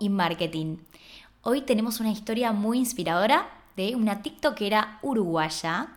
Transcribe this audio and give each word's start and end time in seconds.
Y 0.00 0.08
Marketing. 0.08 0.78
Hoy 1.42 1.60
tenemos 1.60 2.00
una 2.00 2.10
historia 2.10 2.50
muy 2.50 2.78
inspiradora 2.78 3.48
de 3.76 3.94
una 3.94 4.20
TikTokera 4.20 4.98
uruguaya, 5.00 5.90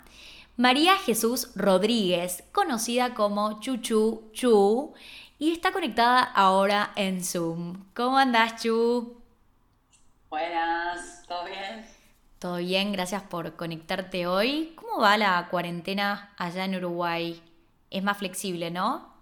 María 0.57 0.95
Jesús 0.97 1.49
Rodríguez, 1.55 2.43
conocida 2.51 3.15
como 3.15 3.59
Chuchu 3.61 4.29
Chu, 4.31 4.93
y 5.39 5.51
está 5.51 5.71
conectada 5.71 6.21
ahora 6.21 6.91
en 6.95 7.23
Zoom. 7.23 7.83
¿Cómo 7.95 8.19
andás, 8.19 8.61
Chu? 8.61 9.17
Buenas, 10.29 11.23
¿todo 11.27 11.45
bien? 11.45 11.83
Todo 12.37 12.57
bien, 12.57 12.91
gracias 12.91 13.23
por 13.23 13.55
conectarte 13.55 14.27
hoy. 14.27 14.73
¿Cómo 14.75 14.99
va 14.99 15.17
la 15.17 15.47
cuarentena 15.49 16.31
allá 16.37 16.65
en 16.65 16.75
Uruguay? 16.75 17.41
Es 17.89 18.03
más 18.03 18.19
flexible, 18.19 18.69
¿no? 18.69 19.12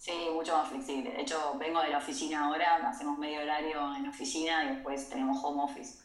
Sí, 0.00 0.12
mucho 0.34 0.56
más 0.56 0.70
flexible. 0.70 1.10
De 1.10 1.20
hecho, 1.20 1.58
vengo 1.58 1.82
de 1.82 1.90
la 1.90 1.98
oficina 1.98 2.46
ahora, 2.46 2.76
hacemos 2.88 3.18
medio 3.18 3.42
horario 3.42 3.94
en 3.94 4.04
la 4.04 4.08
oficina 4.08 4.64
y 4.64 4.68
después 4.68 5.10
tenemos 5.10 5.44
home 5.44 5.62
office. 5.62 5.98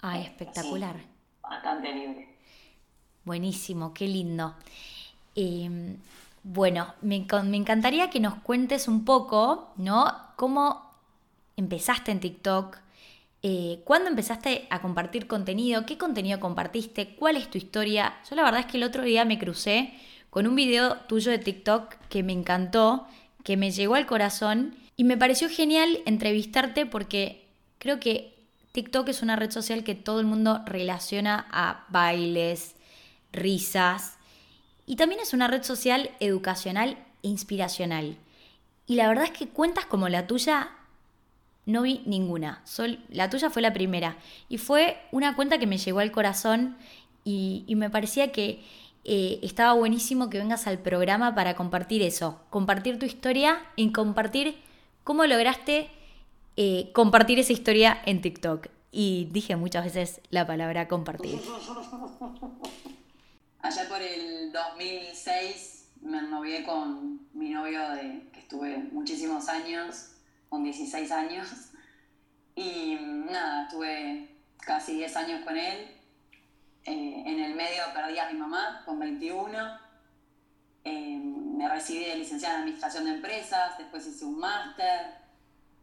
Ay, 0.00 0.22
espectacular. 0.22 0.96
bastante 1.40 1.94
libre. 1.94 2.36
Buenísimo, 3.24 3.94
qué 3.94 4.08
lindo. 4.08 4.56
Em, 5.36 5.98
bueno, 6.42 6.92
me, 7.00 7.24
me, 7.44 7.56
encantaría 7.56 8.10
que 8.10 8.18
nos 8.18 8.34
cuentes 8.42 8.88
un 8.88 9.04
poco, 9.04 9.72
¿no? 9.76 10.12
¿Cómo 10.34 10.90
empezaste 11.56 12.10
en 12.10 12.18
TikTok? 12.18 12.76
Eh, 13.44 13.82
¿Cuándo 13.84 14.10
empezaste 14.10 14.66
a 14.68 14.80
compartir 14.82 15.28
contenido? 15.28 15.86
¿Qué 15.86 15.96
contenido 15.96 16.40
compartiste? 16.40 17.14
¿Cuál 17.14 17.36
es 17.36 17.48
tu 17.48 17.56
historia? 17.56 18.18
Yo 18.28 18.34
la 18.34 18.42
verdad 18.42 18.60
es 18.62 18.66
que 18.66 18.78
el 18.78 18.82
otro 18.82 19.04
día 19.04 19.24
me 19.24 19.38
crucé 19.38 19.94
con 20.28 20.48
un 20.48 20.56
video 20.56 20.96
tuyo 21.02 21.30
de 21.30 21.38
TikTok 21.38 21.94
que 22.08 22.24
me 22.24 22.32
encantó 22.32 23.06
que 23.48 23.56
me 23.56 23.70
llegó 23.70 23.94
al 23.94 24.04
corazón 24.04 24.76
y 24.94 25.04
me 25.04 25.16
pareció 25.16 25.48
genial 25.48 26.00
entrevistarte 26.04 26.84
porque 26.84 27.46
creo 27.78 27.98
que 27.98 28.34
TikTok 28.72 29.08
es 29.08 29.22
una 29.22 29.36
red 29.36 29.50
social 29.50 29.84
que 29.84 29.94
todo 29.94 30.20
el 30.20 30.26
mundo 30.26 30.60
relaciona 30.66 31.46
a 31.50 31.86
bailes, 31.88 32.74
risas 33.32 34.18
y 34.84 34.96
también 34.96 35.22
es 35.22 35.32
una 35.32 35.48
red 35.48 35.62
social 35.62 36.10
educacional 36.20 36.98
e 37.22 37.28
inspiracional. 37.28 38.18
Y 38.86 38.96
la 38.96 39.08
verdad 39.08 39.24
es 39.24 39.30
que 39.30 39.48
cuentas 39.48 39.86
como 39.86 40.10
la 40.10 40.26
tuya 40.26 40.68
no 41.64 41.80
vi 41.80 42.02
ninguna. 42.04 42.62
la 43.08 43.30
tuya 43.30 43.48
fue 43.48 43.62
la 43.62 43.72
primera. 43.72 44.18
Y 44.50 44.58
fue 44.58 44.98
una 45.10 45.34
cuenta 45.34 45.56
que 45.56 45.66
me 45.66 45.78
llegó 45.78 46.00
al 46.00 46.12
corazón 46.12 46.76
y 47.24 47.64
me 47.76 47.88
parecía 47.88 48.30
que 48.30 48.62
eh, 49.10 49.40
estaba 49.42 49.72
buenísimo 49.72 50.28
que 50.28 50.36
vengas 50.36 50.66
al 50.66 50.80
programa 50.80 51.34
para 51.34 51.56
compartir 51.56 52.02
eso, 52.02 52.42
compartir 52.50 52.98
tu 52.98 53.06
historia 53.06 53.58
y 53.74 53.90
compartir 53.90 54.60
cómo 55.02 55.24
lograste 55.24 55.88
eh, 56.58 56.90
compartir 56.92 57.38
esa 57.38 57.54
historia 57.54 58.02
en 58.04 58.20
TikTok. 58.20 58.66
Y 58.92 59.30
dije 59.32 59.56
muchas 59.56 59.86
veces 59.86 60.20
la 60.28 60.46
palabra 60.46 60.88
compartir. 60.88 61.40
Allá 63.62 63.88
por 63.88 64.02
el 64.02 64.52
2006 64.52 65.88
me 66.02 66.20
novié 66.20 66.64
con 66.64 67.26
mi 67.32 67.48
novio 67.48 67.88
de 67.92 68.28
que 68.30 68.40
estuve 68.40 68.76
muchísimos 68.92 69.48
años, 69.48 70.10
con 70.50 70.64
16 70.64 71.10
años. 71.12 71.48
Y 72.54 72.98
nada, 73.00 73.64
estuve 73.64 74.36
casi 74.58 74.96
10 74.96 75.16
años 75.16 75.44
con 75.46 75.56
él 75.56 75.97
eh, 76.88 77.22
en 77.26 77.40
el 77.40 77.54
medio 77.54 77.82
perdí 77.92 78.18
a 78.18 78.30
mi 78.30 78.38
mamá 78.38 78.82
con 78.86 78.98
21. 78.98 79.78
Eh, 80.84 81.18
me 81.18 81.68
recibí 81.68 82.06
de 82.06 82.16
licenciada 82.16 82.54
en 82.54 82.60
Administración 82.62 83.04
de 83.04 83.10
Empresas, 83.10 83.76
después 83.76 84.06
hice 84.06 84.24
un 84.24 84.38
máster. 84.38 85.18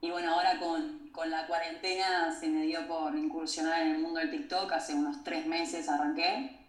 Y 0.02 0.10
bueno, 0.10 0.34
ahora 0.34 0.58
con, 0.58 1.10
con, 1.10 1.30
la 1.30 1.46
cuarentena 1.46 2.32
se 2.32 2.48
me 2.48 2.64
dio 2.64 2.88
por 2.88 3.16
incursionar 3.16 3.84
en 3.84 3.96
el 3.96 4.00
mundo 4.00 4.20
del 4.20 4.32
TikTok. 4.32 4.72
Hace 4.72 4.96
unos 4.96 5.24
tres 5.24 5.46
meses 5.46 5.88
arranqué 5.88 6.60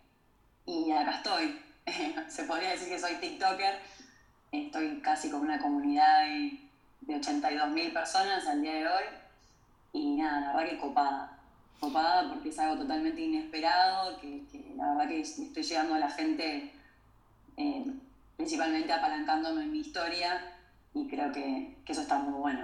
y 0.66 0.90
acá 0.92 1.16
estoy. 1.16 1.58
se 2.28 2.44
podría 2.44 2.72
decir 2.72 2.88
que 2.88 2.98
soy 2.98 3.14
TikToker. 3.14 3.80
Estoy 4.52 5.00
casi 5.00 5.30
con 5.30 5.40
una 5.40 5.58
comunidad 5.58 6.24
de, 6.24 6.60
de 7.00 7.20
82.000 7.20 7.92
personas 7.94 8.46
al 8.46 8.60
día 8.60 8.74
de 8.74 8.86
hoy. 8.86 9.04
Y 9.94 10.16
nada, 10.16 10.40
la 10.40 10.56
verdad 10.56 10.70
que 10.72 10.78
copada 10.78 11.35
porque 11.80 12.48
es 12.48 12.58
algo 12.58 12.82
totalmente 12.82 13.20
inesperado, 13.20 14.18
que, 14.20 14.42
la 14.76 14.90
verdad 14.90 15.08
que 15.08 15.20
estoy 15.20 15.62
llegando 15.62 15.94
a 15.94 15.98
la 15.98 16.10
gente 16.10 16.72
eh, 17.56 17.84
principalmente 18.36 18.92
apalancándome 18.92 19.62
en 19.62 19.72
mi 19.72 19.78
historia 19.78 20.54
y 20.94 21.06
creo 21.06 21.32
que, 21.32 21.76
eso 21.86 22.02
está 22.02 22.18
muy 22.18 22.34
bueno. 22.34 22.60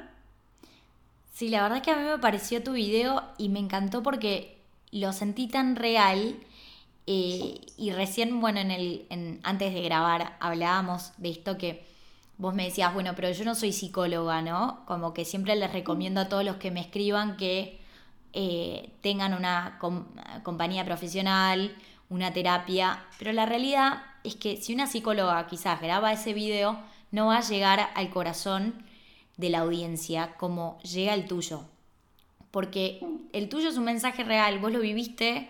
Sí, 1.33 1.49
la 1.49 1.63
verdad 1.63 1.83
que 1.83 1.91
a 1.91 1.97
mí 1.97 2.03
me 2.03 2.19
pareció 2.19 2.63
tu 2.63 2.73
video 2.73 3.23
y 3.39 3.49
me 3.49 3.59
encantó 3.59 4.03
porque 4.03 4.59
lo 4.91 5.13
sentí 5.13 5.49
tan 5.49 5.77
real 5.77 6.37
eh, 7.07 7.61
y 7.77 7.91
recién, 7.93 8.41
bueno, 8.41 8.61
en 8.61 8.71
el, 8.71 9.41
antes 9.43 9.73
de 9.73 9.83
grabar 9.83 10.37
hablábamos 10.41 11.13
de 11.17 11.31
esto 11.31 11.57
que 11.57 11.85
vos 12.37 12.55
me 12.55 12.65
decías, 12.65 12.93
bueno, 12.93 13.13
pero 13.17 13.31
yo 13.31 13.45
no 13.45 13.55
soy 13.55 13.73
psicóloga, 13.73 14.43
¿no? 14.43 14.85
Como 14.87 15.15
que 15.15 15.25
siempre 15.25 15.57
les 15.57 15.73
recomiendo 15.73 16.21
a 16.21 16.29
todos 16.29 16.45
los 16.45 16.57
que 16.57 16.71
me 16.71 16.81
escriban 16.81 17.37
que 17.37 17.82
eh, 18.33 18.91
tengan 19.03 19.35
una 19.35 19.79
compañía 20.43 20.85
profesional, 20.85 21.77
una 22.09 22.33
terapia, 22.33 23.05
pero 23.19 23.33
la 23.33 23.47
realidad 23.47 24.03
es 24.25 24.37
que 24.37 24.57
si 24.57 24.75
una 24.75 24.87
psicóloga 24.87 25.47
quizás 25.47 25.81
graba 25.81 26.13
ese 26.13 26.33
video, 26.33 26.79
no 27.11 27.27
va 27.27 27.39
a 27.39 27.43
llegar 27.43 27.91
al 27.95 28.11
corazón 28.11 28.85
de 29.37 29.51
la 29.51 29.61
audiencia 29.61 30.35
como 30.37 30.79
llega 30.81 31.15
el 31.15 31.27
tuyo. 31.27 31.65
Porque 32.51 33.01
el 33.33 33.49
tuyo 33.49 33.69
es 33.69 33.77
un 33.77 33.85
mensaje 33.85 34.25
real, 34.25 34.59
vos 34.59 34.73
lo 34.73 34.81
viviste 34.81 35.49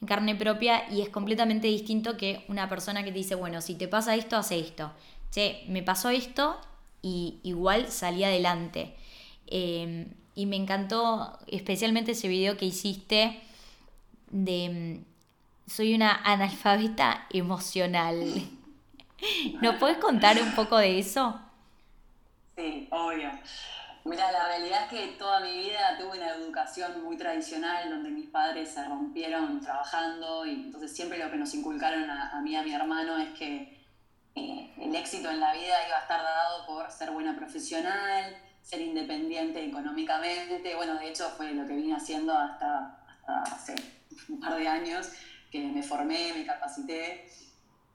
en 0.00 0.06
carne 0.06 0.34
propia 0.34 0.90
y 0.90 1.02
es 1.02 1.08
completamente 1.08 1.68
distinto 1.68 2.16
que 2.16 2.44
una 2.48 2.68
persona 2.68 3.04
que 3.04 3.12
te 3.12 3.18
dice, 3.18 3.34
bueno, 3.34 3.60
si 3.60 3.74
te 3.74 3.88
pasa 3.88 4.14
esto, 4.14 4.36
hace 4.36 4.58
esto. 4.58 4.92
Che, 5.30 5.64
me 5.68 5.82
pasó 5.82 6.10
esto 6.10 6.60
y 7.02 7.38
igual 7.42 7.88
salí 7.90 8.24
adelante. 8.24 8.94
Eh, 9.46 10.06
y 10.34 10.46
me 10.46 10.56
encantó 10.56 11.38
especialmente 11.46 12.12
ese 12.12 12.28
video 12.28 12.56
que 12.56 12.66
hiciste 12.66 13.40
de 14.30 15.04
mm, 15.06 15.70
soy 15.70 15.94
una 15.94 16.20
analfabeta 16.24 17.26
emocional. 17.30 18.22
¿Nos 19.62 19.76
puedes 19.76 19.98
contar 19.98 20.40
un 20.40 20.52
poco 20.54 20.76
de 20.76 20.98
eso? 20.98 21.40
Sí, 22.56 22.88
obvio. 22.90 23.30
Mira, 24.04 24.30
la 24.30 24.48
realidad 24.48 24.82
es 24.82 24.88
que 24.90 25.06
toda 25.16 25.40
mi 25.40 25.56
vida 25.56 25.96
tuve 25.98 26.18
una 26.18 26.28
educación 26.34 27.02
muy 27.02 27.16
tradicional 27.16 27.88
donde 27.88 28.10
mis 28.10 28.28
padres 28.28 28.68
se 28.68 28.84
rompieron 28.84 29.60
trabajando 29.60 30.44
y 30.44 30.50
entonces 30.50 30.94
siempre 30.94 31.18
lo 31.18 31.30
que 31.30 31.38
nos 31.38 31.54
inculcaron 31.54 32.10
a, 32.10 32.38
mí 32.42 32.50
y 32.50 32.56
a 32.56 32.62
mi 32.62 32.74
hermano 32.74 33.16
es 33.16 33.30
que 33.30 33.82
eh, 34.34 34.74
el 34.78 34.94
éxito 34.94 35.30
en 35.30 35.40
la 35.40 35.54
vida 35.54 35.86
iba 35.86 35.96
a 35.96 36.00
estar 36.00 36.22
dado 36.22 36.66
por 36.66 36.90
ser 36.90 37.12
buena 37.12 37.34
profesional, 37.34 38.36
ser 38.64 38.80
independiente 38.80 39.64
económicamente. 39.64 40.74
Bueno, 40.74 40.98
de 40.98 41.08
hecho 41.08 41.28
fue 41.36 41.52
lo 41.52 41.66
que 41.66 41.74
vine 41.74 41.94
haciendo 41.94 42.32
hasta, 42.32 42.98
hace 43.26 43.74
un 44.28 44.40
par 44.40 44.56
de 44.56 44.66
años, 44.66 45.10
que 45.52 45.60
me 45.60 45.82
formé, 45.82 46.32
me 46.34 46.46
capacité. 46.46 47.30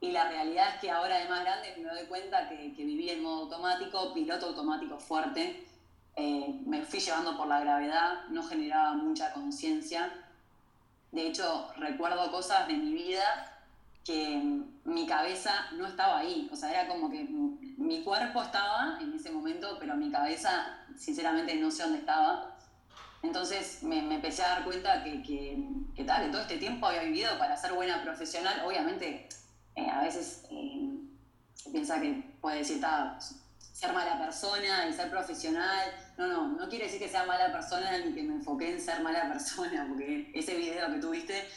Y 0.00 0.12
la 0.12 0.28
realidad 0.30 0.74
es 0.74 0.80
que 0.80 0.90
ahora 0.90 1.18
de 1.18 1.28
más 1.28 1.42
grande 1.42 1.74
me 1.76 1.90
doy 1.90 2.06
cuenta 2.06 2.48
que, 2.48 2.72
que 2.74 2.84
viví 2.84 3.10
en 3.10 3.22
modo 3.22 3.42
automático, 3.42 4.14
piloto 4.14 4.46
automático 4.46 4.98
fuerte. 4.98 5.66
Eh, 6.16 6.60
me 6.64 6.82
fui 6.82 7.00
llevando 7.00 7.36
por 7.36 7.48
la 7.48 7.60
gravedad, 7.60 8.26
no 8.30 8.42
generaba 8.42 8.94
mucha 8.94 9.32
conciencia. 9.32 10.10
De 11.12 11.26
hecho, 11.26 11.68
recuerdo 11.76 12.30
cosas 12.30 12.68
de 12.68 12.74
mi 12.74 12.92
vida 12.92 13.59
que 14.10 14.62
mi 14.84 15.06
cabeza 15.06 15.52
no 15.76 15.86
estaba 15.86 16.18
ahí. 16.18 16.48
O 16.52 16.56
sea, 16.56 16.70
era 16.70 16.88
como 16.88 17.08
que 17.10 17.24
mi 17.24 18.02
cuerpo 18.02 18.42
estaba 18.42 18.98
en 19.00 19.12
ese 19.14 19.30
momento, 19.30 19.76
pero 19.78 19.94
mi 19.94 20.10
cabeza, 20.10 20.78
sinceramente, 20.96 21.54
no 21.56 21.70
sé 21.70 21.84
dónde 21.84 21.98
estaba. 21.98 22.56
Entonces 23.22 23.82
me, 23.82 23.98
empecé 23.98 24.42
a 24.42 24.48
dar 24.48 24.64
cuenta 24.64 25.04
que, 25.04 25.22
que, 25.22 26.04
tal, 26.04 26.24
que 26.24 26.30
todo 26.30 26.42
este 26.42 26.56
tiempo 26.56 26.86
había 26.86 27.02
vivido 27.02 27.38
para 27.38 27.56
ser 27.56 27.72
buena 27.72 28.02
profesional. 28.02 28.62
Obviamente, 28.66 29.28
eh, 29.76 29.90
a 29.90 30.02
veces 30.02 30.44
eh, 30.50 30.90
se 31.54 31.70
piensa 31.70 32.00
que 32.00 32.24
puede 32.40 32.58
decir, 32.58 32.82
ser 33.72 33.92
mala 33.92 34.18
persona 34.18 34.88
y 34.88 34.92
ser 34.92 35.08
profesional. 35.08 35.86
No, 36.18 36.26
no, 36.26 36.48
no 36.48 36.68
quiere 36.68 36.86
decir 36.86 36.98
que 36.98 37.08
sea 37.08 37.24
mala 37.26 37.52
persona 37.52 37.96
ni 37.98 38.12
que 38.12 38.22
me 38.22 38.34
enfoqué 38.34 38.72
en 38.72 38.80
ser 38.80 39.02
mala 39.02 39.28
persona, 39.32 39.86
porque 39.88 40.32
ese 40.34 40.56
video 40.56 40.90
que 40.90 40.98
tuviste 40.98 41.48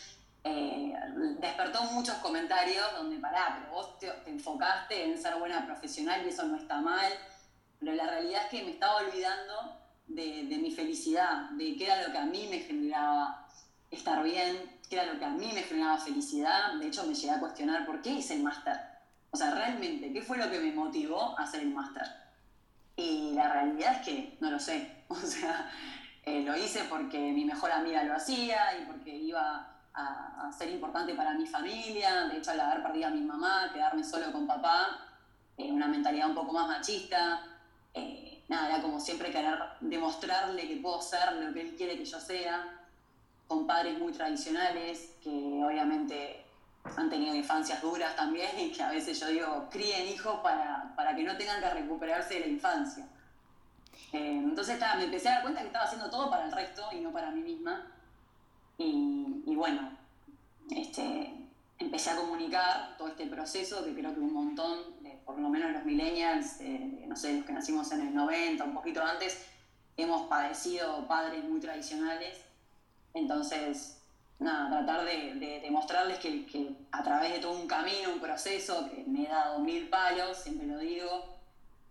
eh, 0.43 0.93
despertó 1.39 1.83
muchos 1.83 2.15
comentarios 2.15 2.85
donde, 2.97 3.17
pará, 3.17 3.59
pero 3.59 3.73
vos 3.73 3.99
te, 3.99 4.11
enfocaste 4.25 5.03
en 5.03 5.17
ser 5.17 5.35
buena 5.35 5.65
profesional 5.65 6.21
y 6.25 6.29
eso 6.29 6.43
no 6.45 6.57
está 6.57 6.81
mal, 6.81 7.11
pero 7.79 7.93
la 7.93 8.07
realidad 8.07 8.43
es 8.43 8.49
que 8.49 8.63
me 8.63 8.71
estaba 8.71 8.97
olvidando 8.97 9.79
de, 10.07 10.43
mi 10.61 10.71
felicidad, 10.71 11.49
de 11.51 11.75
qué 11.75 11.85
era 11.85 12.05
lo 12.07 12.11
que 12.11 12.17
a 12.17 12.25
mí 12.25 12.47
me 12.49 12.59
generaba 12.59 13.47
estar 13.89 14.23
bien, 14.23 14.79
qué 14.89 14.95
era 14.95 15.13
lo 15.13 15.19
que 15.19 15.25
a 15.25 15.29
mí 15.29 15.51
me 15.53 15.63
generaba 15.63 15.97
felicidad. 15.97 16.73
De 16.75 16.87
hecho, 16.87 17.05
me 17.05 17.13
llegué 17.13 17.31
a 17.31 17.39
cuestionar 17.39 17.85
por 17.85 18.01
qué 18.01 18.11
hice 18.11 18.35
el 18.35 18.43
máster. 18.43 18.77
O 19.31 19.37
sea, 19.37 19.51
realmente, 19.51 20.11
¿qué 20.13 20.21
fue 20.21 20.37
lo 20.37 20.49
que 20.49 20.59
me 20.59 20.71
motivó 20.71 21.37
a 21.39 21.43
hacer 21.43 21.61
el 21.61 21.69
máster? 21.69 22.03
Y 22.95 23.31
la 23.33 23.51
realidad 23.51 23.93
es 23.93 24.05
que 24.05 24.37
no 24.39 24.51
lo 24.51 24.59
sé. 24.59 25.03
O 25.09 25.15
sea, 25.15 25.69
Eh, 26.25 26.41
lo 26.41 26.55
hice 26.55 26.85
porque 26.89 27.19
mi 27.19 27.43
mejor 27.43 27.71
amiga 27.71 28.03
lo 28.03 28.15
hacía 28.15 28.77
y 28.81 28.85
porque 28.85 29.13
iba 29.13 29.72
a, 29.93 30.51
ser 30.57 30.69
importante 30.69 31.13
para 31.13 31.33
mi 31.33 31.45
familia. 31.45 32.25
De 32.25 32.37
hecho, 32.37 32.51
al 32.51 32.59
haber 32.59 32.83
perdido 32.83 33.07
a 33.07 33.11
mi 33.11 33.21
mamá, 33.21 33.71
quedarme 33.73 34.03
solo 34.03 34.31
con 34.31 34.45
papá, 34.45 34.99
eh, 35.57 35.71
una 35.71 35.87
mentalidad 35.87 36.29
un 36.29 36.35
poco 36.35 36.53
más 36.53 36.67
machista. 36.67 37.41
Eh, 37.93 38.43
nada, 38.47 38.69
era 38.69 38.81
como 38.81 38.99
siempre 38.99 39.31
querer 39.31 39.57
demostrarle 39.79 40.67
que 40.67 40.77
puedo 40.77 41.01
ser 41.01 41.33
lo 41.33 41.53
que 41.53 41.61
él 41.61 41.75
quiere 41.75 41.97
que 41.97 42.05
yo 42.05 42.19
sea, 42.19 42.81
con 43.47 43.65
padres 43.65 43.97
muy 43.97 44.11
tradicionales, 44.13 45.15
que 45.23 45.29
obviamente 45.29 46.45
han 46.97 47.09
tenido 47.09 47.33
infancias 47.33 47.81
duras 47.81 48.15
también 48.15 48.59
y 48.59 48.71
que 48.71 48.83
a 48.83 48.89
veces 48.89 49.19
yo 49.19 49.27
digo, 49.27 49.67
críen 49.71 50.07
hijos 50.07 50.39
para, 50.41 50.93
para 50.95 51.15
que 51.15 51.23
no 51.23 51.37
tengan 51.37 51.61
que 51.61 51.69
recuperarse 51.69 52.35
de 52.35 52.39
la 52.41 52.47
infancia. 52.47 53.07
Eh, 54.11 54.41
entonces 54.43 54.79
me 54.97 55.05
empecé 55.05 55.29
a 55.29 55.33
dar 55.33 55.41
cuenta 55.41 55.61
que 55.61 55.67
estaba 55.67 55.85
haciendo 55.85 56.09
todo 56.09 56.29
para 56.29 56.45
el 56.45 56.51
resto 56.51 56.83
y 56.91 56.99
no 56.99 57.11
para 57.11 57.31
mí 57.31 57.41
misma. 57.41 57.87
Y, 58.83 59.55
bueno, 59.55 59.89
este, 60.69 61.33
empecé 61.79 62.09
a 62.09 62.17
comunicar 62.17 62.97
todo 62.97 63.07
este 63.09 63.27
proceso 63.27 63.83
que 63.83 63.93
creo 63.93 64.13
que 64.13 64.19
un 64.19 64.33
montón, 64.33 64.79
por 65.25 65.39
lo 65.39 65.49
menos 65.49 65.71
los 65.71 65.85
millennials, 65.85 66.59
no 67.07 67.15
sé, 67.15 67.37
los 67.37 67.45
que 67.45 67.53
nacimos 67.53 67.91
en 67.91 68.01
el 68.07 68.15
90, 68.15 68.63
un 68.63 68.73
poquito 68.73 69.01
antes, 69.03 69.45
hemos 69.95 70.27
padecido 70.27 71.07
padres 71.07 71.43
muy 71.43 71.59
tradicionales. 71.59 72.41
Entonces, 73.13 74.01
nada, 74.39 74.69
tratar 74.69 75.05
de, 75.05 75.59
demostrarles 75.61 76.19
que, 76.19 76.45
que, 76.45 76.75
a 76.91 77.03
través 77.03 77.33
de 77.33 77.39
todo 77.39 77.59
un 77.59 77.67
camino, 77.67 78.13
un 78.13 78.19
proceso, 78.19 78.89
que 78.89 79.03
me 79.07 79.23
he 79.23 79.29
dado 79.29 79.59
mil 79.59 79.87
palos, 79.89 80.37
siempre 80.37 80.67
lo 80.67 80.79
digo, 80.79 81.33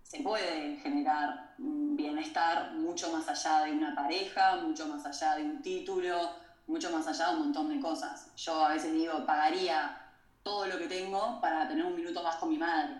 se 0.03 0.21
puede 0.21 0.77
generar 0.77 1.55
bienestar 1.57 2.73
mucho 2.73 3.11
más 3.13 3.29
allá 3.29 3.65
de 3.65 3.73
una 3.73 3.95
pareja, 3.95 4.57
mucho 4.57 4.87
más 4.87 5.07
allá 5.07 5.37
de 5.37 5.45
un 5.45 5.63
título, 5.63 6.31
mucho 6.67 6.91
más 6.91 7.07
allá 7.07 7.29
de 7.29 7.35
un 7.35 7.41
montón 7.41 7.69
de 7.69 7.81
cosas. 7.81 8.35
Yo 8.37 8.65
a 8.65 8.69
veces 8.69 8.93
digo, 8.93 9.25
pagaría 9.27 9.99
todo 10.43 10.67
lo 10.67 10.79
que 10.79 10.87
tengo 10.87 11.41
para 11.41 11.69
tener 11.69 11.85
un 11.85 11.95
minuto 11.95 12.23
más 12.23 12.37
con 12.37 12.49
mi 12.49 12.59
madre. 12.59 12.97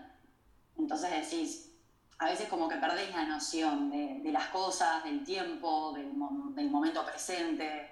Entonces 0.77 1.09
decís, 1.11 1.73
a 2.19 2.25
veces 2.25 2.47
como 2.47 2.67
que 2.67 2.77
perdés 2.77 3.13
la 3.13 3.25
noción 3.25 3.89
de, 3.89 4.31
las 4.31 4.47
cosas, 4.47 5.03
del 5.03 5.23
tiempo, 5.23 5.91
del, 5.93 6.11
del, 6.55 6.69
momento 6.69 7.05
presente. 7.05 7.89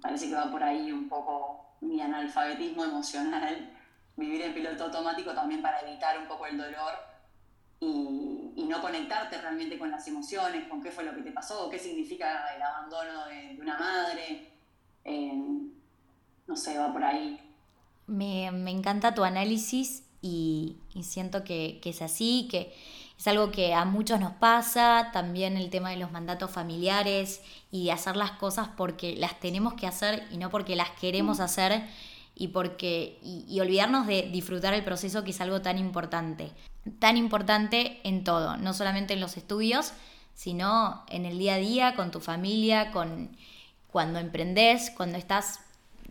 Parece 0.00 0.28
que 0.28 0.34
va 0.34 0.50
por 0.50 0.62
ahí 0.62 0.90
un 0.90 1.08
poco 1.08 1.76
mi 1.80 2.00
analfabetismo 2.00 2.84
emocional, 2.84 3.70
vivir 4.16 4.42
en 4.42 4.54
piloto 4.54 4.84
automático 4.84 5.32
también 5.32 5.62
para 5.62 5.80
evitar 5.80 6.18
un 6.18 6.26
poco 6.26 6.46
el 6.46 6.58
dolor 6.58 7.10
y, 7.80 8.64
no 8.70 8.80
conectarte 8.80 9.36
realmente 9.40 9.76
con 9.76 9.90
las 9.90 10.06
emociones, 10.06 10.68
con 10.68 10.80
qué 10.80 10.92
fue 10.92 11.02
lo 11.02 11.12
que 11.12 11.22
te 11.22 11.32
pasó, 11.32 11.68
qué 11.68 11.76
significa 11.76 12.54
el 12.54 12.62
abandono 12.62 13.26
de, 13.26 13.58
una 13.60 13.76
madre. 13.76 14.59
Eh, 15.04 15.32
no 16.46 16.56
sé, 16.56 16.76
va 16.78 16.92
por 16.92 17.04
ahí. 17.04 17.40
Me, 18.06 18.46
encanta 18.46 19.14
tu 19.14 19.22
análisis 19.24 20.04
y, 20.20 20.76
siento 21.02 21.44
que, 21.44 21.80
es 21.84 22.02
así, 22.02 22.48
que 22.50 22.74
es 23.18 23.26
algo 23.28 23.52
que 23.52 23.72
a 23.74 23.84
muchos 23.84 24.18
nos 24.18 24.32
pasa, 24.32 25.10
también 25.12 25.56
el 25.56 25.70
tema 25.70 25.90
de 25.90 25.96
los 25.96 26.10
mandatos 26.10 26.50
familiares 26.50 27.40
y 27.70 27.84
de 27.84 27.92
hacer 27.92 28.16
las 28.16 28.32
cosas 28.32 28.68
porque 28.76 29.14
las 29.16 29.38
tenemos 29.38 29.74
que 29.74 29.86
hacer 29.86 30.26
y 30.32 30.38
no 30.38 30.50
porque 30.50 30.74
las 30.74 30.90
queremos 30.90 31.38
mm. 31.38 31.42
hacer 31.42 31.84
y 32.34 32.48
porque 32.48 33.18
y, 33.22 33.60
olvidarnos 33.60 34.06
de 34.06 34.22
disfrutar 34.32 34.74
el 34.74 34.84
proceso 34.84 35.22
que 35.22 35.30
es 35.30 35.40
algo 35.40 35.62
tan 35.62 35.78
importante 35.78 36.50
tan 36.98 37.16
importante 37.16 38.00
en 38.04 38.24
todo, 38.24 38.56
no 38.56 38.74
solamente 38.74 39.14
en 39.14 39.20
los 39.20 39.36
estudios, 39.36 39.92
sino 40.34 41.04
en 41.08 41.26
el 41.26 41.38
día 41.38 41.54
a 41.54 41.58
día, 41.58 41.94
con 41.94 42.10
tu 42.10 42.20
familia, 42.20 42.90
con 42.92 43.36
cuando 43.90 44.18
emprendes, 44.18 44.90
cuando 44.90 45.18
estás 45.18 45.60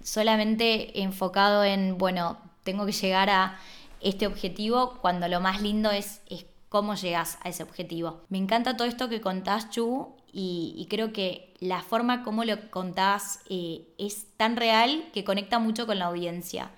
solamente 0.04 1.02
enfocado 1.02 1.64
en, 1.64 1.98
bueno, 1.98 2.38
tengo 2.64 2.86
que 2.86 2.92
llegar 2.92 3.30
a 3.30 3.60
este 4.02 4.28
objetivo, 4.28 4.98
cuando 5.02 5.28
lo 5.28 5.40
más 5.40 5.62
lindo 5.62 5.92
es, 5.92 6.22
es 6.30 6.46
cómo 6.70 6.96
llegas 6.96 7.38
a 7.44 7.50
ese 7.50 7.64
objetivo. 7.64 8.22
Me 8.30 8.38
encanta 8.38 8.78
todo 8.78 8.88
esto 8.88 9.10
que 9.10 9.22
contás, 9.22 9.70
Chu, 9.70 10.16
y, 10.32 10.86
creo 10.90 11.12
que 11.12 11.56
la 11.60 11.82
forma 11.82 12.24
como 12.24 12.44
lo 12.46 12.70
contás 12.70 13.40
eh, 13.50 13.88
es 13.98 14.28
tan 14.38 14.56
real 14.56 15.10
que 15.12 15.24
conecta 15.24 15.58
mucho 15.58 15.88
con 15.88 16.00
la 16.00 16.06
audiencia. 16.06 16.72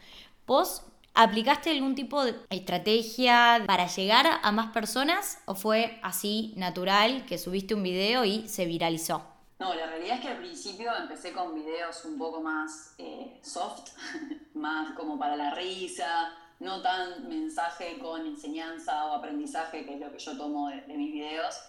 Vos 0.47 0.83
¿Aplicaste 1.13 1.71
algún 1.71 1.93
tipo 1.93 2.23
de 2.23 2.35
estrategia 2.49 3.61
para 3.67 3.87
llegar 3.87 4.39
a 4.41 4.51
más 4.53 4.71
personas 4.71 5.39
o 5.45 5.55
fue 5.55 5.99
así 6.03 6.53
natural 6.55 7.25
que 7.25 7.37
subiste 7.37 7.75
un 7.75 7.83
video 7.83 8.23
y 8.23 8.47
se 8.47 8.65
viralizó? 8.65 9.21
No, 9.61 9.75
la 9.75 9.85
realidad 9.85 10.15
es 10.15 10.21
que 10.21 10.27
al 10.29 10.37
principio 10.37 10.91
empecé 10.95 11.33
con 11.33 11.53
videos 11.53 12.03
un 12.05 12.17
poco 12.17 12.41
más 12.41 12.95
eh, 12.97 13.39
soft, 13.43 13.91
más 14.55 14.95
como 14.95 15.19
para 15.19 15.35
la 15.35 15.53
risa, 15.53 16.35
no 16.59 16.81
tan 16.81 17.29
mensaje 17.29 17.99
con 17.99 18.25
enseñanza 18.25 19.05
o 19.05 19.13
aprendizaje, 19.13 19.85
que 19.85 19.93
es 19.93 19.99
lo 19.99 20.11
que 20.11 20.17
yo 20.17 20.35
tomo 20.35 20.67
de, 20.69 20.81
mis 20.97 21.13
videos. 21.13 21.61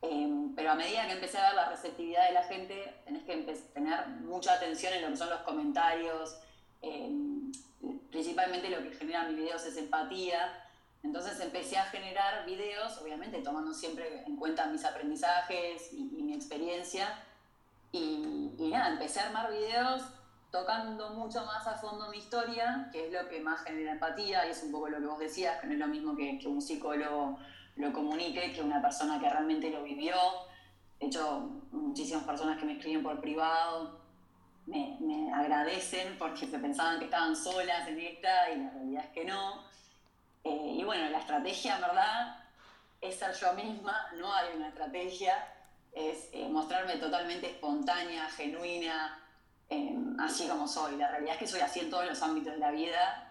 Em, 0.00 0.52
pero 0.56 0.72
a 0.72 0.74
medida 0.74 1.06
que 1.06 1.12
empecé 1.12 1.38
a 1.38 1.46
ver 1.46 1.54
la 1.54 1.68
receptividad 1.68 2.26
de 2.26 2.32
la 2.32 2.42
gente, 2.42 2.92
tenés 3.04 3.22
que 3.22 3.36
tener 3.72 4.08
mucha 4.08 4.54
atención 4.54 4.92
en 4.92 5.02
lo 5.02 5.08
que 5.10 5.16
son 5.16 5.30
los 5.30 5.42
comentarios. 5.42 6.40
Em, 6.80 7.52
principalmente 8.10 8.68
lo 8.68 8.82
que 8.82 8.96
genera 8.96 9.28
mis 9.28 9.36
videos 9.36 9.64
es 9.64 9.76
empatía. 9.76 10.61
Entonces 11.02 11.40
empecé 11.40 11.76
a 11.76 11.84
generar 11.86 12.46
videos, 12.46 12.98
obviamente 12.98 13.42
tomando 13.42 13.74
siempre 13.74 14.22
en 14.24 14.36
cuenta 14.36 14.66
mis 14.66 14.84
aprendizajes 14.84 15.92
y, 15.92 16.04
mi 16.04 16.34
experiencia. 16.34 17.08
Y, 17.90 18.68
nada, 18.70 18.90
empecé 18.90 19.20
a 19.20 19.26
armar 19.26 19.50
videos 19.50 20.02
tocando 20.50 21.10
mucho 21.10 21.44
más 21.44 21.66
a 21.66 21.74
fondo 21.74 22.10
mi 22.10 22.18
historia, 22.18 22.88
que 22.92 23.06
es 23.06 23.12
lo 23.12 23.28
que 23.28 23.40
más 23.40 23.62
genera 23.62 23.92
empatía, 23.92 24.46
y 24.46 24.50
es 24.50 24.62
un 24.62 24.70
poco 24.70 24.88
lo 24.88 24.98
que 24.98 25.06
vos 25.06 25.18
decías, 25.18 25.60
que 25.60 25.66
no 25.66 25.72
es 25.72 25.78
lo 25.78 25.88
mismo 25.88 26.14
que, 26.14 26.38
que 26.38 26.46
un 26.46 26.60
psicólogo 26.60 27.38
lo 27.76 27.92
comunique 27.92 28.52
que 28.52 28.60
una 28.60 28.82
persona 28.82 29.18
que 29.18 29.28
realmente 29.28 29.70
lo 29.70 29.82
vivió. 29.82 30.14
De 31.00 31.06
hecho, 31.06 31.50
muchísimas 31.72 32.24
personas 32.24 32.58
que 32.58 32.66
me 32.66 32.74
escriben 32.74 33.02
por 33.02 33.20
privado 33.20 34.02
me, 34.66 35.32
agradecen 35.34 36.16
porque 36.18 36.46
se 36.46 36.58
pensaban 36.58 36.98
que 36.98 37.06
estaban 37.06 37.34
solas 37.34 37.88
en 37.88 37.98
esta 37.98 38.50
y 38.50 38.58
la 38.58 38.70
realidad 38.70 39.04
es 39.06 39.10
que 39.10 39.24
no. 39.24 39.71
Eh, 40.44 40.76
y 40.78 40.84
bueno, 40.84 41.08
la 41.10 41.18
estrategia, 41.18 41.76
en 41.76 41.80
verdad, 41.82 42.36
es 43.00 43.16
ser 43.16 43.34
yo 43.34 43.52
misma, 43.54 44.08
no 44.16 44.32
hay 44.32 44.56
una 44.56 44.68
estrategia, 44.68 45.34
es 45.92 46.28
eh, 46.32 46.48
mostrarme 46.48 46.96
totalmente 46.96 47.50
espontánea, 47.50 48.28
genuina, 48.30 49.18
eh, 49.68 49.96
así 50.18 50.48
como 50.48 50.66
soy. 50.66 50.96
La 50.96 51.08
realidad 51.08 51.34
es 51.34 51.38
que 51.38 51.46
soy 51.46 51.60
así 51.60 51.80
en 51.80 51.90
todos 51.90 52.06
los 52.06 52.22
ámbitos 52.22 52.54
de 52.54 52.58
la 52.58 52.70
vida, 52.70 53.28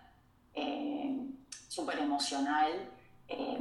súper 1.69 1.99
emocional, 1.99 2.89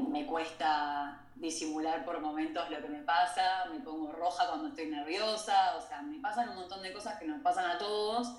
me 0.08 0.26
cuesta 0.26 1.20
disimular 1.36 2.04
por 2.04 2.20
momentos 2.20 2.68
lo 2.68 2.80
que 2.82 2.88
me 2.88 3.02
pasa, 3.02 3.66
me 3.72 3.78
pongo 3.78 4.10
roja 4.10 4.48
cuando 4.48 4.68
estoy 4.68 4.86
nerviosa, 4.86 5.76
o 5.76 5.80
sea, 5.80 6.02
me 6.02 6.18
pasan 6.18 6.48
un 6.48 6.56
montón 6.56 6.82
de 6.82 6.92
cosas 6.92 7.18
que 7.20 7.26
nos 7.26 7.40
pasan 7.40 7.70
a 7.70 7.78
todos. 7.78 8.36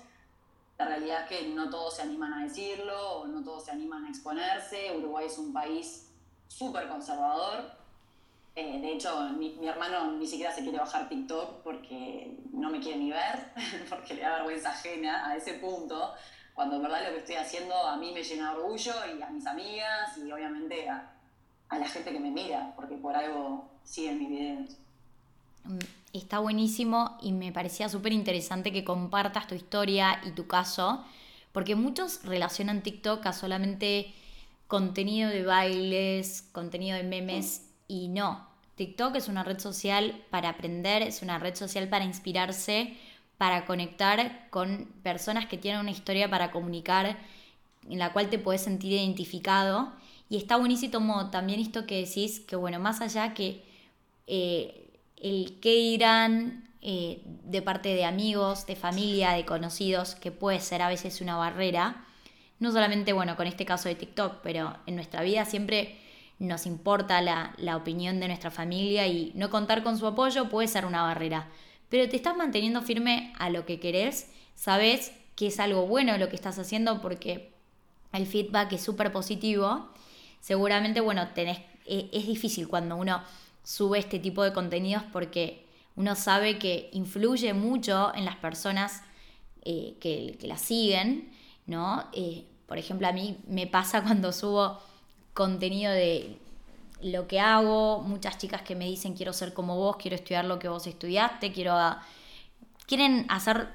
La 0.82 0.88
realidad 0.88 1.22
es 1.22 1.28
que 1.28 1.48
no 1.48 1.70
todos 1.70 1.94
se 1.94 2.02
animan 2.02 2.32
a 2.32 2.42
decirlo, 2.42 3.20
o 3.20 3.26
no 3.28 3.44
todos 3.44 3.66
se 3.66 3.70
animan 3.70 4.04
a 4.04 4.08
exponerse. 4.08 4.96
Uruguay 4.96 5.26
es 5.26 5.38
un 5.38 5.52
país 5.52 6.08
súper 6.48 6.88
conservador. 6.88 7.70
Eh, 8.56 8.80
de 8.80 8.92
hecho, 8.92 9.16
mi, 9.30 9.50
mi, 9.60 9.68
hermano 9.68 10.10
ni 10.10 10.26
siquiera 10.26 10.52
se 10.52 10.62
quiere 10.62 10.78
bajar 10.78 11.08
TikTok 11.08 11.62
porque 11.62 12.36
no 12.52 12.68
me 12.68 12.80
quiere 12.80 12.98
ni 12.98 13.12
ver, 13.12 13.52
porque 13.88 14.14
le 14.14 14.22
da 14.22 14.38
vergüenza 14.38 14.70
ajena 14.70 15.28
a 15.28 15.36
ese 15.36 15.54
punto, 15.54 16.14
cuando 16.52 16.76
en 16.76 16.82
verdad 16.82 17.06
lo 17.06 17.12
que 17.12 17.20
estoy 17.20 17.36
haciendo 17.36 17.74
a 17.74 17.96
mí 17.96 18.12
me 18.12 18.24
llena 18.24 18.50
de 18.50 18.58
orgullo 18.58 18.92
y 19.16 19.22
a 19.22 19.28
mis 19.28 19.46
amigas 19.46 20.18
y 20.18 20.32
obviamente 20.32 20.88
a, 20.88 21.12
a 21.68 21.78
la 21.78 21.88
gente 21.88 22.12
que 22.12 22.18
me 22.18 22.32
mira, 22.32 22.72
porque 22.74 22.96
por 22.96 23.14
algo 23.14 23.70
siguen 23.84 24.18
mis 24.18 24.28
videos. 24.28 24.76
Mm, 25.64 25.78
está 26.12 26.38
buenísimo 26.38 27.16
y 27.22 27.32
me 27.32 27.52
parecía 27.52 27.88
súper 27.88 28.12
interesante 28.12 28.72
que 28.72 28.84
compartas 28.84 29.46
tu 29.46 29.54
historia 29.54 30.20
y 30.24 30.32
tu 30.32 30.46
caso, 30.46 31.04
porque 31.52 31.74
muchos 31.74 32.22
relacionan 32.24 32.82
TikTok 32.82 33.24
a 33.26 33.32
solamente 33.32 34.14
contenido 34.68 35.30
de 35.30 35.44
bailes, 35.44 36.48
contenido 36.52 36.96
de 36.96 37.04
memes, 37.04 37.68
y 37.88 38.08
no. 38.08 38.46
TikTok 38.76 39.16
es 39.16 39.28
una 39.28 39.44
red 39.44 39.58
social 39.58 40.24
para 40.30 40.48
aprender, 40.48 41.02
es 41.02 41.20
una 41.20 41.38
red 41.38 41.54
social 41.54 41.88
para 41.88 42.04
inspirarse, 42.04 42.96
para 43.36 43.66
conectar 43.66 44.48
con 44.50 44.86
personas 45.02 45.46
que 45.46 45.58
tienen 45.58 45.80
una 45.80 45.90
historia 45.90 46.30
para 46.30 46.50
comunicar, 46.50 47.18
en 47.88 47.98
la 47.98 48.12
cual 48.12 48.30
te 48.30 48.38
puedes 48.38 48.62
sentir 48.62 48.92
identificado 48.92 49.92
y 50.30 50.38
está 50.38 50.56
buenísimo 50.56 51.28
también 51.30 51.60
esto 51.60 51.84
que 51.84 52.06
decís, 52.06 52.40
que 52.40 52.56
bueno, 52.56 52.80
más 52.80 53.02
allá 53.02 53.34
que 53.34 53.62
eh, 54.26 54.81
el 55.22 55.58
qué 55.60 55.74
dirán 55.76 56.68
eh, 56.82 57.22
de 57.24 57.62
parte 57.62 57.94
de 57.94 58.04
amigos, 58.04 58.66
de 58.66 58.76
familia, 58.76 59.30
de 59.30 59.46
conocidos, 59.46 60.16
que 60.16 60.32
puede 60.32 60.60
ser 60.60 60.82
a 60.82 60.88
veces 60.88 61.20
una 61.20 61.36
barrera, 61.36 62.04
no 62.58 62.72
solamente, 62.72 63.12
bueno, 63.12 63.36
con 63.36 63.46
este 63.46 63.64
caso 63.64 63.88
de 63.88 63.94
TikTok, 63.94 64.40
pero 64.42 64.76
en 64.86 64.96
nuestra 64.96 65.22
vida 65.22 65.44
siempre 65.44 65.96
nos 66.38 66.66
importa 66.66 67.20
la, 67.20 67.54
la 67.56 67.76
opinión 67.76 68.18
de 68.18 68.26
nuestra 68.26 68.50
familia 68.50 69.06
y 69.06 69.32
no 69.34 69.48
contar 69.48 69.84
con 69.84 69.96
su 69.96 70.06
apoyo 70.06 70.48
puede 70.48 70.68
ser 70.68 70.84
una 70.84 71.02
barrera. 71.02 71.48
pero 71.88 72.08
te 72.08 72.16
estás 72.16 72.36
manteniendo 72.36 72.82
firme 72.82 73.32
a 73.38 73.50
lo 73.50 73.64
que 73.64 73.78
querés, 73.78 74.30
sabes 74.54 75.12
que 75.36 75.48
es 75.48 75.60
algo 75.60 75.86
bueno 75.86 76.18
lo 76.18 76.28
que 76.28 76.36
estás 76.36 76.58
haciendo 76.58 77.00
porque 77.00 77.52
el 78.12 78.26
feedback 78.26 78.72
es 78.72 78.82
súper 78.82 79.12
positivo. 79.12 79.88
Seguramente, 80.40 81.00
bueno, 81.00 81.28
tenés, 81.34 81.58
e, 81.86 82.10
es 82.12 82.26
difícil 82.26 82.68
cuando 82.68 82.96
uno 82.96 83.22
sube 83.62 83.98
este 83.98 84.18
tipo 84.18 84.42
de 84.42 84.52
contenidos 84.52 85.02
porque 85.12 85.66
uno 85.96 86.14
sabe 86.14 86.58
que 86.58 86.90
influye 86.92 87.52
mucho 87.54 88.12
en 88.14 88.24
las 88.24 88.36
personas 88.36 89.02
eh, 89.64 89.96
que, 90.00 90.38
la 90.42 90.58
siguen, 90.58 91.32
¿no? 91.66 92.04
Eh, 92.12 92.44
por 92.66 92.78
ejemplo, 92.78 93.06
a 93.06 93.12
mí 93.12 93.38
me 93.46 93.66
pasa 93.66 94.02
cuando 94.04 94.32
subo 94.32 94.78
contenido 95.34 95.92
de 95.92 96.38
lo 97.02 97.26
que 97.26 97.40
hago, 97.40 98.00
muchas 98.00 98.38
chicas 98.38 98.62
que 98.62 98.76
me 98.76 98.86
dicen 98.86 99.14
quiero 99.14 99.32
ser 99.32 99.52
como 99.52 99.76
vos, 99.76 99.96
quiero 99.96 100.14
estudiar 100.14 100.44
lo 100.44 100.58
que 100.58 100.68
vos 100.68 100.86
estudiaste, 100.86 101.52
quiero... 101.52 101.76
quieren 102.86 103.26
hacer 103.28 103.68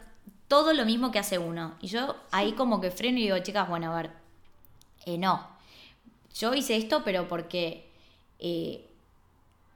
todo 0.48 0.74
lo 0.74 0.86
mismo 0.86 1.12
que 1.12 1.20
hace 1.20 1.38
uno. 1.38 1.76
Y 1.82 1.88
yo 1.88 2.16
ahí 2.32 2.54
como 2.54 2.80
que 2.80 2.90
freno 2.90 3.20
y 3.20 3.24
digo, 3.24 3.38
chicas, 3.40 3.68
bueno, 3.68 3.92
a 3.92 3.96
ver, 4.02 4.12
eh, 5.06 5.18
no. 5.18 5.46
Yo 6.34 6.54
hice 6.54 6.78
esto, 6.78 7.04
pero 7.04 7.28
porque 7.28 7.90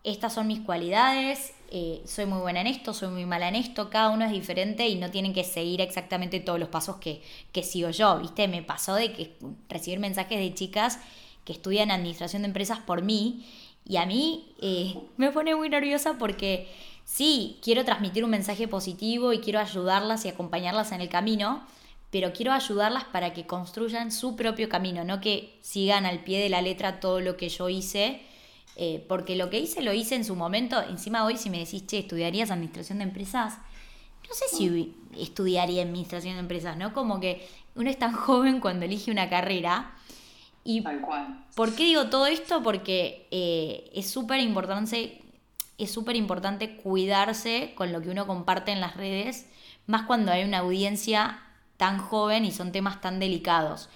estas 0.04 0.34
son 0.34 0.48
mis 0.48 0.62
cualidades, 0.62 1.54
eh, 1.70 2.02
soy 2.06 2.26
muy 2.26 2.40
buena 2.40 2.62
en 2.62 2.68
esto, 2.68 2.94
soy 2.94 3.10
muy 3.10 3.26
mala 3.26 3.48
en 3.48 3.56
esto, 3.56 3.90
cada 3.90 4.10
uno 4.10 4.26
es 4.26 4.32
diferente 4.32 4.88
y 4.88 4.96
no 4.96 5.12
tienen 5.12 5.34
que 5.34 5.44
seguir 5.44 5.80
exactamente 5.80 6.40
todos 6.40 6.60
los 6.60 6.70
pasos 6.70 6.98
que, 6.98 7.22
sigo 7.64 7.92
yo, 7.92 8.20
¿viste? 8.20 8.48
Me 8.48 8.64
pasó 8.64 8.96
de 8.96 9.14
que 9.14 9.38
recibir 9.70 10.00
mensajes 10.00 10.40
de 10.40 10.54
chicas 10.54 11.00
que 11.46 11.54
estudian 11.54 11.92
administración 11.92 12.42
de 12.42 12.48
empresas 12.48 12.80
por 12.80 13.04
mí 13.04 13.46
y 13.86 13.98
a 13.98 14.06
mí 14.06 14.54
eh, 14.62 14.96
me 15.18 15.32
pone 15.32 15.56
muy 15.56 15.70
nerviosa 15.70 16.18
porque 16.18 16.68
sí, 17.06 17.60
quiero 17.62 17.86
transmitir 17.86 18.24
un 18.24 18.32
mensaje 18.32 18.68
positivo 18.68 19.34
y 19.34 19.40
quiero 19.40 19.60
ayudarlas 19.60 20.26
y 20.26 20.30
acompañarlas 20.30 20.92
en 20.92 21.02
el 21.02 21.10
camino, 21.10 21.64
pero 22.10 22.34
quiero 22.34 22.54
ayudarlas 22.54 23.04
para 23.06 23.34
que 23.34 23.46
construyan 23.46 24.12
su 24.12 24.36
propio 24.36 24.68
camino, 24.68 25.04
no 25.04 25.22
que 25.22 25.60
sigan 25.62 26.08
al 26.08 26.24
pie 26.24 26.42
de 26.42 26.50
la 26.50 26.62
letra 26.64 27.00
todo 27.00 27.22
lo 27.22 27.38
que 27.38 27.50
yo 27.50 27.70
hice 27.70 28.22
eh, 28.84 29.06
porque 29.08 29.36
lo 29.36 29.52
que 29.52 29.60
hice 29.60 29.84
lo 29.84 29.94
hice 29.94 30.16
en 30.16 30.26
su 30.26 30.36
momento. 30.36 30.82
Encima 30.82 31.24
hoy 31.24 31.38
si 31.38 31.52
me 31.52 31.60
decís, 31.60 31.86
che, 31.86 32.00
¿estudiarías 32.00 32.50
administración 32.50 32.98
de 32.98 33.04
empresas? 33.04 33.60
No 34.28 34.34
sé 34.34 34.46
si 34.58 34.96
estudiaría 35.20 35.84
administración 35.84 36.34
de 36.34 36.40
empresas, 36.40 36.78
¿no? 36.78 36.92
Como 36.92 37.20
que 37.20 37.48
uno 37.76 37.92
es 37.92 38.00
tan 38.00 38.12
joven 38.26 38.60
cuando 38.60 38.86
elige 38.86 39.12
una 39.12 39.30
carrera. 39.30 39.94
Y 40.64 40.82
¿Por 41.56 41.76
qué 41.76 41.84
digo 41.84 42.08
todo 42.08 42.26
esto? 42.26 42.64
Porque 42.64 43.28
eh, 43.30 43.92
es 43.94 44.10
súper 44.10 44.40
importante, 44.40 45.22
es 45.78 45.92
súper 45.92 46.16
importante 46.16 46.78
cuidarse 46.78 47.74
con 47.76 47.94
lo 47.94 48.02
que 48.02 48.10
uno 48.10 48.26
comparte 48.26 48.72
en 48.72 48.82
las 48.82 48.98
redes, 48.98 49.46
más 49.86 50.08
cuando 50.08 50.32
hay 50.32 50.44
una 50.44 50.58
audiencia 50.58 51.40
tan 51.78 52.00
joven 52.00 52.46
y 52.46 52.52
son 52.52 52.72
temas 52.72 53.00
tan 53.00 53.20
delicados. 53.20 53.90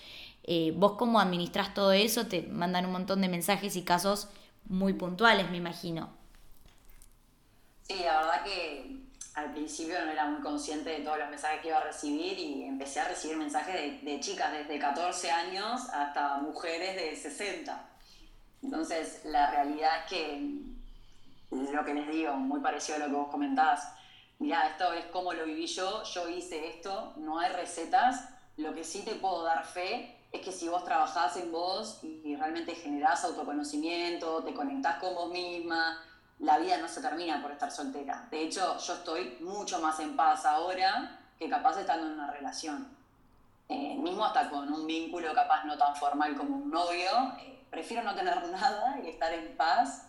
Eh, 0.44 0.74
vos 0.78 0.92
cómo 0.92 1.20
administras 1.20 1.74
todo 1.74 1.92
eso, 1.92 2.28
te 2.28 2.44
mandan 2.44 2.86
un 2.86 2.92
montón 2.92 3.22
de 3.22 3.30
mensajes 3.30 3.76
y 3.78 3.82
casos 3.82 4.30
muy 4.68 4.94
puntuales, 4.94 5.50
me 5.50 5.58
imagino. 5.58 6.10
Sí, 7.84 8.02
la 8.04 8.18
verdad 8.18 8.44
que 8.44 9.06
al 9.36 9.52
principio 9.52 10.04
no 10.04 10.12
era 10.12 10.26
muy 10.26 10.42
consciente 10.42 10.90
de 10.90 11.00
todos 11.00 11.20
los 11.20 11.30
mensajes 11.30 11.62
que 11.62 11.68
iba 11.68 11.78
a 11.78 11.84
recibir 11.84 12.40
y 12.40 12.64
empecé 12.64 13.02
a 13.02 13.08
recibir 13.10 13.38
mensajes 13.38 14.04
de, 14.04 14.20
chicas 14.20 14.52
desde 14.52 14.80
14 14.80 15.30
años 15.30 15.82
hasta 15.94 16.38
mujeres 16.38 16.96
de 16.96 17.16
60. 17.16 17.90
Entonces, 18.64 19.22
la 19.26 19.52
realidad 19.52 19.92
es 20.00 20.10
que 20.10 20.66
lo 21.52 21.86
que 21.86 21.94
les 21.94 22.08
digo, 22.08 22.34
muy 22.34 22.62
parecido 22.62 22.96
a 22.96 23.00
lo 23.00 23.06
que 23.08 23.12
vos 23.12 23.28
comentás, 23.30 23.88
mira, 24.40 24.70
esto 24.70 24.94
es 24.94 25.06
como 25.08 25.34
lo 25.34 25.46
viví 25.46 25.68
yo, 25.68 26.04
yo 26.04 26.30
hice 26.30 26.70
esto, 26.70 27.14
no 27.18 27.40
hay 27.40 27.52
recetas, 27.52 28.30
lo 28.58 28.74
que 28.74 28.84
sí 28.84 29.04
te 29.04 29.16
puedo 29.16 29.44
dar 29.44 29.66
fe 29.66 30.18
es 30.36 30.42
que 30.42 30.52
si 30.52 30.68
vos 30.68 30.84
trabajás 30.84 31.38
en 31.38 31.52
vos 31.52 32.00
y, 32.04 32.36
realmente 32.36 32.76
generás 32.76 33.24
autoconocimiento, 33.24 34.44
te 34.44 34.54
conectás 34.54 34.98
con 34.98 35.16
vos 35.16 35.32
misma, 35.32 36.04
la 36.40 36.58
vida 36.58 36.78
no 36.78 36.88
se 36.88 37.02
termina 37.02 37.42
por 37.42 37.52
estar 37.52 37.72
soltera. 37.72 38.28
De 38.30 38.44
hecho, 38.44 38.78
yo 38.78 38.94
estoy 38.94 39.38
mucho 39.40 39.80
más 39.80 40.00
en 40.00 40.16
paz 40.16 40.46
ahora 40.46 41.20
que 41.40 41.50
capaz 41.50 41.80
estando 41.80 42.08
en 42.08 42.14
una 42.14 42.32
relación. 42.32 42.88
Eh, 43.70 43.96
mismo 43.98 44.26
hasta 44.26 44.50
con 44.50 44.72
un 44.72 44.86
vínculo 44.86 45.34
capaz 45.34 45.64
no 45.64 45.78
tan 45.78 45.96
formal 45.96 46.36
como 46.36 46.58
un 46.58 46.70
novio, 46.70 47.10
eh, 47.40 47.60
prefiero 47.72 48.04
no 48.04 48.14
tener 48.14 48.48
nada 48.52 49.00
y 49.04 49.10
estar 49.10 49.34
en 49.34 49.56
paz 49.56 50.08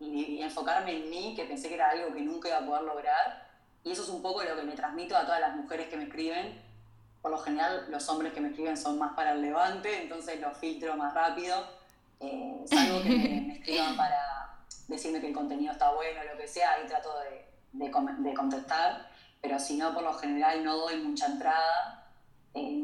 y, 0.00 0.06
y, 0.06 0.42
enfocarme 0.42 0.92
en 0.92 1.10
mí, 1.10 1.34
que 1.36 1.44
pensé 1.44 1.68
que 1.68 1.74
era 1.74 1.90
algo 1.90 2.12
que 2.14 2.22
nunca 2.22 2.48
iba 2.48 2.58
a 2.58 2.66
poder 2.66 2.82
lograr. 2.82 3.46
Y 3.84 3.92
eso 3.92 4.02
es 4.02 4.08
un 4.08 4.22
poco 4.22 4.42
lo 4.42 4.56
que 4.56 4.62
me 4.62 4.72
transmito 4.72 5.16
a 5.16 5.24
todas 5.24 5.40
las 5.40 5.54
mujeres 5.54 5.88
que 5.88 5.96
me 5.96 6.04
escriben, 6.04 6.65
por 7.26 7.32
lo 7.32 7.38
general 7.42 7.86
los 7.88 8.08
hombres 8.08 8.32
que 8.32 8.40
me 8.40 8.50
escriben 8.50 8.76
son 8.76 9.00
más 9.00 9.12
para 9.14 9.32
el 9.32 9.42
levante, 9.42 10.00
entonces 10.00 10.40
los 10.40 10.56
filtro 10.58 10.96
más 10.96 11.12
rápido, 11.12 11.56
eh, 12.20 12.64
salvo 12.66 13.02
que 13.02 13.08
me, 13.08 13.52
escriban 13.56 13.96
para 13.96 14.54
decirme 14.86 15.20
que 15.20 15.26
el 15.26 15.34
contenido 15.34 15.72
está 15.72 15.90
bueno, 15.90 16.20
lo 16.22 16.38
que 16.38 16.46
sea, 16.46 16.74
ahí 16.74 16.86
trato 16.86 17.08
de, 17.18 17.84
de, 17.84 18.32
contestar, 18.32 19.10
pero 19.42 19.58
si 19.58 19.76
no, 19.76 19.92
por 19.92 20.04
lo 20.04 20.14
general 20.14 20.62
no 20.62 20.76
doy 20.76 20.98
mucha 20.98 21.26
entrada, 21.26 22.06
eh, 22.54 22.80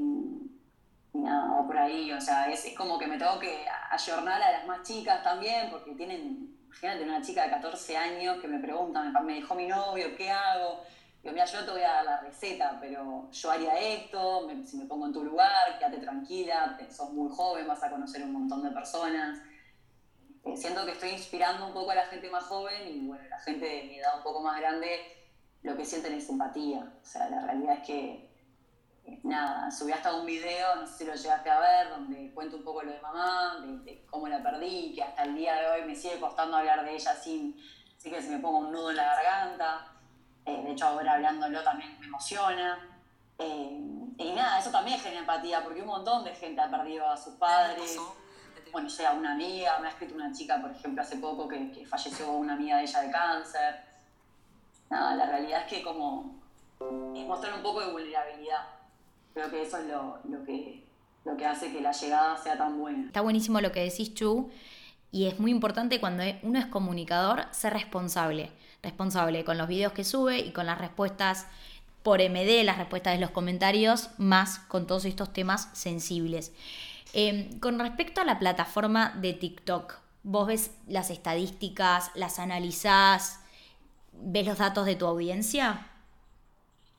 nada, 1.12 1.64
por 1.64 1.78
ahí, 1.78 2.10
o 2.10 2.20
sea, 2.20 2.50
es, 2.50 2.64
es, 2.64 2.76
como 2.76 2.98
que 2.98 3.06
me 3.06 3.18
tengo 3.18 3.38
que 3.38 3.64
ayornar 3.92 4.42
a 4.42 4.50
las 4.50 4.66
más 4.66 4.82
chicas 4.82 5.22
también, 5.22 5.70
porque 5.70 5.92
tienen, 5.92 6.58
imagínate 6.66 7.04
una 7.04 7.22
chica 7.22 7.44
de 7.44 7.50
14 7.50 7.96
años 7.96 8.40
que 8.40 8.48
me 8.48 8.58
pregunta, 8.58 9.04
me, 9.04 9.20
me 9.20 9.34
dejó 9.34 9.54
mi 9.54 9.68
novio, 9.68 10.16
¿qué 10.16 10.32
hago? 10.32 10.82
Digo, 11.22 11.34
mira, 11.34 11.44
yo 11.44 11.64
te 11.64 11.70
voy 11.70 11.82
a 11.82 11.92
dar 11.92 12.04
la 12.04 12.20
receta, 12.20 12.78
pero 12.80 13.30
yo 13.30 13.50
haría 13.50 13.78
esto, 13.78 14.48
si 14.66 14.76
me 14.76 14.86
pongo 14.86 15.06
en 15.06 15.12
tu 15.12 15.22
lugar, 15.22 15.78
quédate 15.78 15.98
tranquila, 15.98 16.76
sos 16.90 17.12
muy 17.12 17.30
joven, 17.32 17.68
vas 17.68 17.82
a 17.84 17.90
conocer 17.90 18.24
un 18.24 18.32
montón 18.32 18.64
de 18.64 18.70
personas. 18.70 19.38
Eh, 20.44 20.56
siento 20.56 20.84
que 20.84 20.90
estoy 20.90 21.10
inspirando 21.10 21.68
un 21.68 21.72
poco 21.72 21.92
a 21.92 21.94
la 21.94 22.06
gente 22.06 22.28
más 22.28 22.42
joven 22.44 22.88
y 22.88 23.06
bueno, 23.06 23.22
la 23.28 23.38
gente 23.38 23.64
de 23.64 23.84
mi 23.84 23.98
edad 24.00 24.16
un 24.16 24.24
poco 24.24 24.42
más 24.42 24.60
grande, 24.60 24.98
lo 25.62 25.76
que 25.76 25.84
sienten 25.84 26.14
es 26.14 26.28
empatía. 26.28 26.92
O 27.00 27.06
sea, 27.06 27.30
la 27.30 27.46
realidad 27.46 27.76
es 27.76 27.86
que, 27.86 28.28
eh, 29.04 29.20
nada, 29.22 29.70
subí 29.70 29.92
hasta 29.92 30.16
un 30.16 30.26
video, 30.26 30.74
no 30.74 30.88
sé 30.88 30.98
si 30.98 31.04
lo 31.04 31.14
llegaste 31.14 31.50
a 31.50 31.60
ver, 31.60 31.90
donde 31.90 32.32
cuento 32.34 32.56
un 32.56 32.64
poco 32.64 32.82
lo 32.82 32.90
de 32.90 33.00
mamá, 33.00 33.64
de, 33.84 34.04
cómo 34.06 34.26
la 34.26 34.42
perdí, 34.42 34.92
que 34.92 35.04
hasta 35.04 35.22
el 35.22 35.36
día 35.36 35.54
de 35.54 35.68
hoy 35.68 35.86
me 35.86 35.94
sigue 35.94 36.18
costando 36.18 36.56
hablar 36.56 36.84
de 36.84 36.96
ella 36.96 37.14
sin, 37.14 37.56
así 37.96 38.10
que 38.10 38.20
se 38.20 38.30
me 38.30 38.40
ponga 38.40 38.58
un 38.58 38.72
nudo 38.72 38.90
en 38.90 38.96
la 38.96 39.04
garganta. 39.04 39.91
Eh, 40.44 40.62
de 40.64 40.72
hecho, 40.72 40.86
ahora 40.86 41.14
hablándolo 41.14 41.62
también 41.62 41.98
me 42.00 42.06
emociona. 42.06 42.78
Eh, 43.38 43.78
y 44.18 44.32
nada, 44.32 44.58
eso 44.58 44.70
también 44.70 44.98
genera 44.98 45.20
empatía, 45.20 45.62
porque 45.62 45.80
un 45.80 45.88
montón 45.88 46.24
de 46.24 46.34
gente 46.34 46.60
ha 46.60 46.70
perdido 46.70 47.08
a 47.08 47.16
sus 47.16 47.34
padres. 47.34 47.98
Bueno, 48.70 48.88
sea 48.88 49.12
una 49.12 49.32
amiga, 49.32 49.78
me 49.80 49.88
ha 49.88 49.90
escrito 49.90 50.14
una 50.14 50.32
chica, 50.32 50.60
por 50.60 50.70
ejemplo, 50.70 51.02
hace 51.02 51.16
poco 51.16 51.46
que, 51.46 51.84
falleció 51.86 52.32
una 52.32 52.54
amiga 52.54 52.78
de 52.78 52.84
ella 52.84 53.00
de 53.00 53.10
cáncer. 53.10 53.82
Nada, 54.88 55.14
la 55.14 55.26
realidad 55.26 55.62
es 55.62 55.66
que 55.66 55.82
como 55.82 56.40
es 57.14 57.26
mostrar 57.26 57.54
un 57.54 57.62
poco 57.62 57.80
de 57.80 57.92
vulnerabilidad. 57.92 58.66
Creo 59.34 59.50
que 59.50 59.62
eso 59.62 59.78
es 59.78 59.86
lo, 59.86 60.18
lo, 60.28 60.44
que, 60.44 60.84
lo 61.24 61.36
que 61.36 61.46
hace 61.46 61.72
que 61.72 61.80
la 61.80 61.92
llegada 61.92 62.36
sea 62.36 62.56
tan 62.56 62.78
buena. 62.78 63.06
Está 63.06 63.20
buenísimo 63.20 63.60
lo 63.60 63.72
que 63.72 63.80
decís, 63.80 64.14
Chu, 64.14 64.50
y 65.10 65.26
es 65.26 65.38
muy 65.38 65.50
importante 65.50 66.00
cuando 66.00 66.24
uno 66.42 66.58
es 66.58 66.66
comunicador 66.66 67.46
ser 67.50 67.74
responsable 67.74 68.50
responsable 68.82 69.44
con 69.44 69.58
los 69.58 69.68
videos 69.68 69.92
que 69.92 70.04
sube 70.04 70.38
y 70.38 70.52
con 70.52 70.66
las 70.66 70.78
respuestas 70.78 71.46
por 72.02 72.20
MD, 72.20 72.64
las 72.64 72.78
respuestas 72.78 73.14
de 73.14 73.20
los 73.20 73.30
comentarios, 73.30 74.10
más 74.18 74.58
con 74.58 74.86
todos 74.86 75.04
estos 75.04 75.32
temas 75.32 75.68
sensibles. 75.72 76.52
Em, 77.12 77.60
con 77.60 77.78
respecto 77.78 78.20
a 78.20 78.24
la 78.24 78.38
plataforma 78.38 79.10
de 79.20 79.34
TikTok, 79.34 79.94
¿vos 80.24 80.46
ves 80.46 80.70
las 80.88 81.10
estadísticas, 81.10 82.10
las 82.14 82.38
analizás, 82.38 83.40
ves 84.12 84.46
los 84.46 84.58
datos 84.58 84.86
de 84.86 84.96
tu 84.96 85.06
audiencia? 85.06 85.86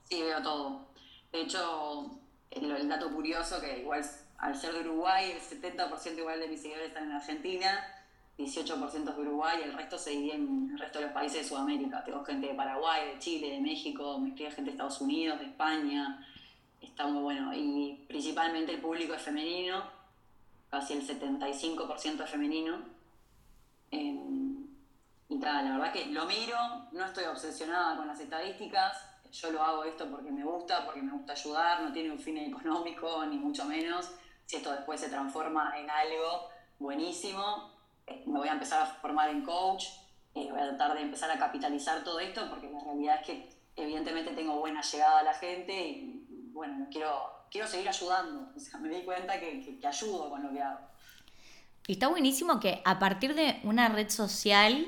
Sí, 0.09 0.21
veo 0.21 0.41
todo. 0.41 0.85
De 1.31 1.41
hecho, 1.41 2.11
el, 2.51 2.87
dato 2.87 3.11
curioso 3.11 3.59
que 3.59 3.79
igual 3.79 4.03
al 4.37 4.55
ser 4.55 4.73
de 4.73 4.81
Uruguay, 4.81 5.31
el 5.31 5.41
70% 5.41 6.17
igual 6.17 6.39
de 6.39 6.47
mis 6.47 6.61
seguidores 6.61 6.89
están 6.89 7.05
en 7.05 7.13
Argentina, 7.13 7.83
18% 8.37 9.15
de 9.15 9.21
Uruguay, 9.21 9.61
el 9.63 9.73
resto 9.73 9.97
se 9.97 10.11
divide 10.11 10.35
en 10.35 10.71
el 10.73 10.79
resto 10.79 10.99
de 10.99 11.05
los 11.05 11.13
países 11.13 11.43
de 11.43 11.47
Sudamérica. 11.47 12.03
Tengo 12.03 12.23
gente 12.25 12.47
de 12.47 12.53
Paraguay, 12.55 13.13
de 13.13 13.19
Chile, 13.19 13.51
de 13.51 13.61
México, 13.61 14.17
me 14.19 14.29
escribe 14.29 14.51
gente 14.51 14.71
de 14.71 14.71
Estados 14.71 15.01
Unidos, 15.01 15.39
de 15.39 15.45
España. 15.45 16.25
Está 16.81 17.05
muy 17.07 17.21
bueno. 17.21 17.53
Y 17.53 18.05
principalmente 18.07 18.73
el 18.73 18.81
público 18.81 19.13
es 19.13 19.21
femenino, 19.21 19.83
casi 20.69 20.93
el 20.93 21.07
75% 21.07 22.23
es 22.23 22.29
femenino. 22.29 22.79
Em, 23.91 24.67
y 25.29 25.39
tal, 25.39 25.65
la 25.65 25.77
verdad 25.77 25.93
que 25.93 26.07
lo 26.07 26.25
miro, 26.25 26.57
no 26.91 27.05
estoy 27.05 27.25
obsesionada 27.25 27.95
con 27.95 28.07
las 28.07 28.19
estadísticas, 28.19 28.97
yo 29.31 29.51
lo 29.51 29.63
hago 29.63 29.83
esto 29.83 30.09
porque 30.09 30.31
me 30.31 30.43
gusta, 30.43 30.85
porque 30.85 31.01
me 31.01 31.11
gusta 31.11 31.33
ayudar, 31.33 31.81
no 31.81 31.91
tiene 31.91 32.11
un 32.11 32.19
fin 32.19 32.37
económico, 32.37 33.25
ni 33.25 33.37
mucho 33.37 33.65
menos. 33.65 34.11
Si 34.45 34.57
esto 34.57 34.71
después 34.71 34.99
se 34.99 35.09
transforma 35.09 35.73
en 35.77 35.89
algo 35.89 36.49
buenísimo, 36.77 37.72
eh, 38.07 38.24
me 38.25 38.39
voy 38.39 38.48
a 38.48 38.53
empezar 38.53 38.81
a 38.81 38.86
formar 38.86 39.29
en 39.29 39.43
coach, 39.43 39.86
eh, 40.36 40.48
voy 40.51 40.60
a 40.60 40.69
tratar 40.69 40.95
de 40.95 41.01
empezar 41.01 41.29
a 41.31 41.38
capitalizar 41.38 42.03
todo 42.03 42.19
esto 42.19 42.50
porque 42.50 42.69
la 42.69 42.79
realidad 42.79 43.19
es 43.22 43.25
que 43.27 43.50
evidentemente 43.75 44.31
tengo 44.31 44.60
buena 44.60 44.81
llegada 44.81 45.19
a 45.19 45.24
la 45.24 45.33
gente 45.33 45.74
y, 45.74 46.25
bueno, 46.51 46.88
quiero, 46.91 47.45
quiero 47.51 47.67
seguir 47.67 47.88
ayudando. 47.88 48.51
O 48.55 48.60
sea, 48.60 48.79
me 48.79 48.89
di 48.89 49.03
cuenta 49.03 49.39
que, 49.39 49.79
que, 49.79 49.88
ayudo 49.88 50.29
con 50.29 50.43
lo 50.43 50.51
que 50.51 50.62
hago. 50.62 50.79
Y 51.88 51.93
está 51.93 52.07
buenísimo 52.07 52.60
que 52.60 52.81
a 52.86 53.00
partir 53.00 53.36
de 53.36 53.60
una 53.63 53.89
red 53.89 54.10
social 54.10 54.88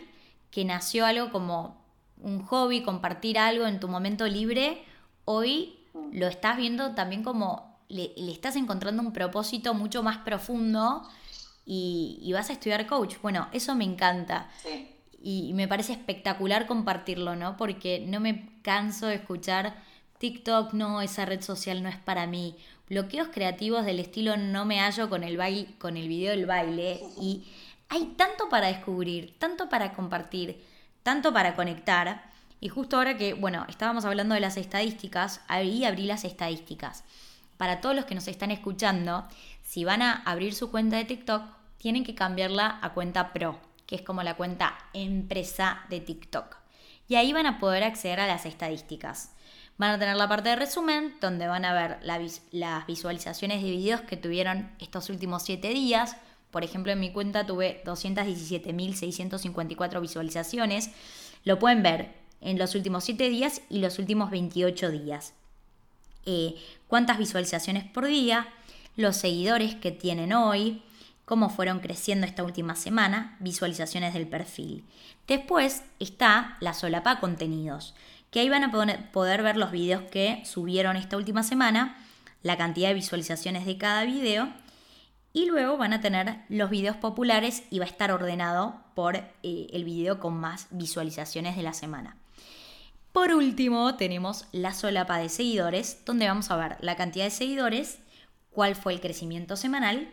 que 0.52 0.66
nació 0.66 1.06
algo 1.06 1.32
como 1.32 1.84
un 2.22 2.44
hobby, 2.46 2.84
compartir 2.84 3.38
algo 3.38 3.66
en 3.66 3.80
tu 3.80 3.88
momento 3.88 4.26
libre, 4.28 4.84
hoy 5.26 5.80
mm. 5.94 6.18
lo 6.18 6.28
estás 6.28 6.58
viendo 6.58 6.96
también 6.96 7.24
como 7.24 7.76
le, 7.90 8.14
estás 8.32 8.56
encontrando 8.56 9.02
un 9.02 9.14
propósito 9.14 9.74
mucho 9.74 10.04
más 10.04 10.20
profundo 10.20 11.08
y, 11.66 12.20
y, 12.22 12.34
vas 12.34 12.50
a 12.50 12.54
estudiar 12.54 12.86
coach. 12.88 13.16
Bueno, 13.22 13.48
eso 13.52 13.76
me 13.76 13.84
encanta. 13.84 14.50
Sí 14.62 14.96
y 15.26 15.54
me 15.54 15.68
parece 15.68 15.94
espectacular 15.94 16.68
compartirlo, 16.68 17.36
¿no? 17.36 17.58
Porque 17.58 18.06
no 18.08 18.20
me 18.20 18.48
canso 18.62 19.08
de 19.08 19.16
escuchar 19.16 19.76
TikTok, 20.20 20.74
no, 20.74 21.02
esa 21.02 21.26
red 21.26 21.42
social 21.42 21.82
no 21.82 21.90
es 21.90 21.98
para 21.98 22.28
mí. 22.28 22.56
Bloqueos 22.88 23.30
creativos 23.34 23.86
del 23.86 24.00
estilo 24.00 24.38
no 24.38 24.66
me 24.66 24.80
hallo 24.80 25.10
con 25.10 25.24
el 25.24 25.36
baile, 25.36 25.74
con 25.80 25.98
el 25.98 26.08
video 26.08 26.30
del 26.30 26.46
baile 26.46 27.02
y 27.20 27.44
hay 27.90 28.14
tanto 28.16 28.50
para 28.50 28.68
descubrir, 28.68 29.34
tanto 29.40 29.68
para 29.68 29.94
compartir, 29.94 30.64
tanto 31.02 31.34
para 31.34 31.56
conectar. 31.56 32.30
Y 32.62 32.70
justo 32.70 32.98
ahora 32.98 33.18
que, 33.18 33.34
bueno, 33.34 33.66
estábamos 33.68 34.06
hablando 34.06 34.36
de 34.36 34.42
las 34.42 34.58
estadísticas, 34.58 35.42
ahí 35.48 35.86
abrí 35.86 36.06
las 36.06 36.24
estadísticas. 36.24 37.04
Para 37.58 37.82
todos 37.82 37.96
los 37.96 38.06
que 38.06 38.14
nos 38.14 38.28
están 38.28 38.52
escuchando, 38.52 39.28
si 39.66 39.84
van 39.84 40.02
a 40.02 40.24
abrir 40.24 40.56
su 40.56 40.72
cuenta 40.72 40.96
de 40.96 41.04
TikTok, 41.04 41.44
tienen 41.78 42.06
que 42.06 42.16
cambiarla 42.16 42.80
a 42.82 42.94
cuenta 42.94 43.34
pro 43.34 43.60
que 43.86 43.96
es 43.96 44.02
como 44.02 44.24
la 44.24 44.36
cuenta 44.36 44.78
empresa 44.94 45.86
de 45.90 46.00
TikTok. 46.00 46.56
Y 47.08 47.14
ahí 47.16 47.34
van 47.34 47.46
a 47.46 47.60
poder 47.60 47.84
acceder 47.84 48.20
a 48.20 48.26
las 48.28 48.48
estadísticas. 48.48 49.34
Van 49.78 49.92
a 49.92 50.00
tener 50.00 50.16
la 50.16 50.28
parte 50.28 50.50
de 50.50 50.56
resumen, 50.56 51.14
donde 51.22 51.46
van 51.48 51.66
a 51.66 51.74
ver 51.74 52.00
las 52.02 52.42
visualizaciones 52.88 53.62
de 53.62 53.70
videos 53.70 54.02
que 54.02 54.18
tuvieron 54.18 54.72
estos 54.80 55.10
últimos 55.10 55.44
7 55.44 55.70
días. 55.70 56.18
Por 56.50 56.64
ejemplo, 56.64 56.92
en 56.94 57.00
mi 57.00 57.12
cuenta 57.12 57.46
tuve 57.46 57.84
217.654 57.86 60.02
visualizaciones. 60.02 60.90
Lo 61.44 61.60
pueden 61.60 61.84
ver 61.84 62.16
en 62.42 62.58
los 62.58 62.74
últimos 62.74 63.04
7 63.04 63.30
días 63.30 63.62
y 63.70 63.78
los 63.80 64.00
últimos 64.00 64.32
28 64.32 64.90
días. 64.90 65.36
Eh, 66.26 66.56
cuántas 66.88 67.20
visualizaciones 67.20 67.84
por 67.84 68.08
día, 68.08 68.48
los 68.96 69.18
seguidores 69.18 69.76
que 69.76 69.92
tienen 69.92 70.34
hoy, 70.34 70.84
cómo 71.26 71.50
fueron 71.50 71.80
creciendo 71.80 72.26
esta 72.26 72.44
última 72.44 72.76
semana, 72.76 73.36
visualizaciones 73.40 74.14
del 74.14 74.28
perfil. 74.28 74.86
Después 75.28 75.84
está 76.00 76.58
la 76.60 76.74
solapa 76.74 77.20
contenidos, 77.20 77.96
que 78.32 78.42
ahí 78.42 78.50
van 78.50 78.64
a 78.64 78.72
poder 79.12 79.44
ver 79.44 79.58
los 79.58 79.72
videos 79.72 80.04
que 80.12 80.44
subieron 80.46 80.98
esta 80.98 81.18
última 81.18 81.44
semana, 81.44 81.98
la 82.44 82.58
cantidad 82.58 82.90
de 82.90 82.94
visualizaciones 82.94 83.66
de 83.66 83.78
cada 83.78 84.04
video 84.04 84.50
y 85.34 85.48
luego 85.48 85.78
van 85.78 85.94
a 85.94 86.00
tener 86.00 86.38
los 86.48 86.70
videos 86.70 86.96
populares 86.96 87.64
y 87.70 87.80
va 87.80 87.86
a 87.86 87.90
estar 87.90 88.12
ordenado 88.12 88.82
por 88.94 89.18
eh, 89.18 89.34
el 89.44 89.84
video 89.84 90.20
con 90.20 90.36
más 90.36 90.68
visualizaciones 90.70 91.58
de 91.58 91.64
la 91.64 91.74
semana. 91.74 92.16
Por 93.12 93.34
último, 93.34 93.96
tenemos 93.96 94.46
la 94.52 94.74
solapa 94.74 95.18
de 95.18 95.30
seguidores, 95.30 96.06
donde 96.06 96.28
vamos 96.28 96.52
a 96.52 96.58
ver 96.58 96.78
la 96.82 96.96
cantidad 96.96 97.26
de 97.26 97.32
seguidores, 97.32 98.00
cuál 98.56 98.76
fue 98.76 98.94
el 98.94 99.02
crecimiento 99.02 99.56
semanal 99.56 100.10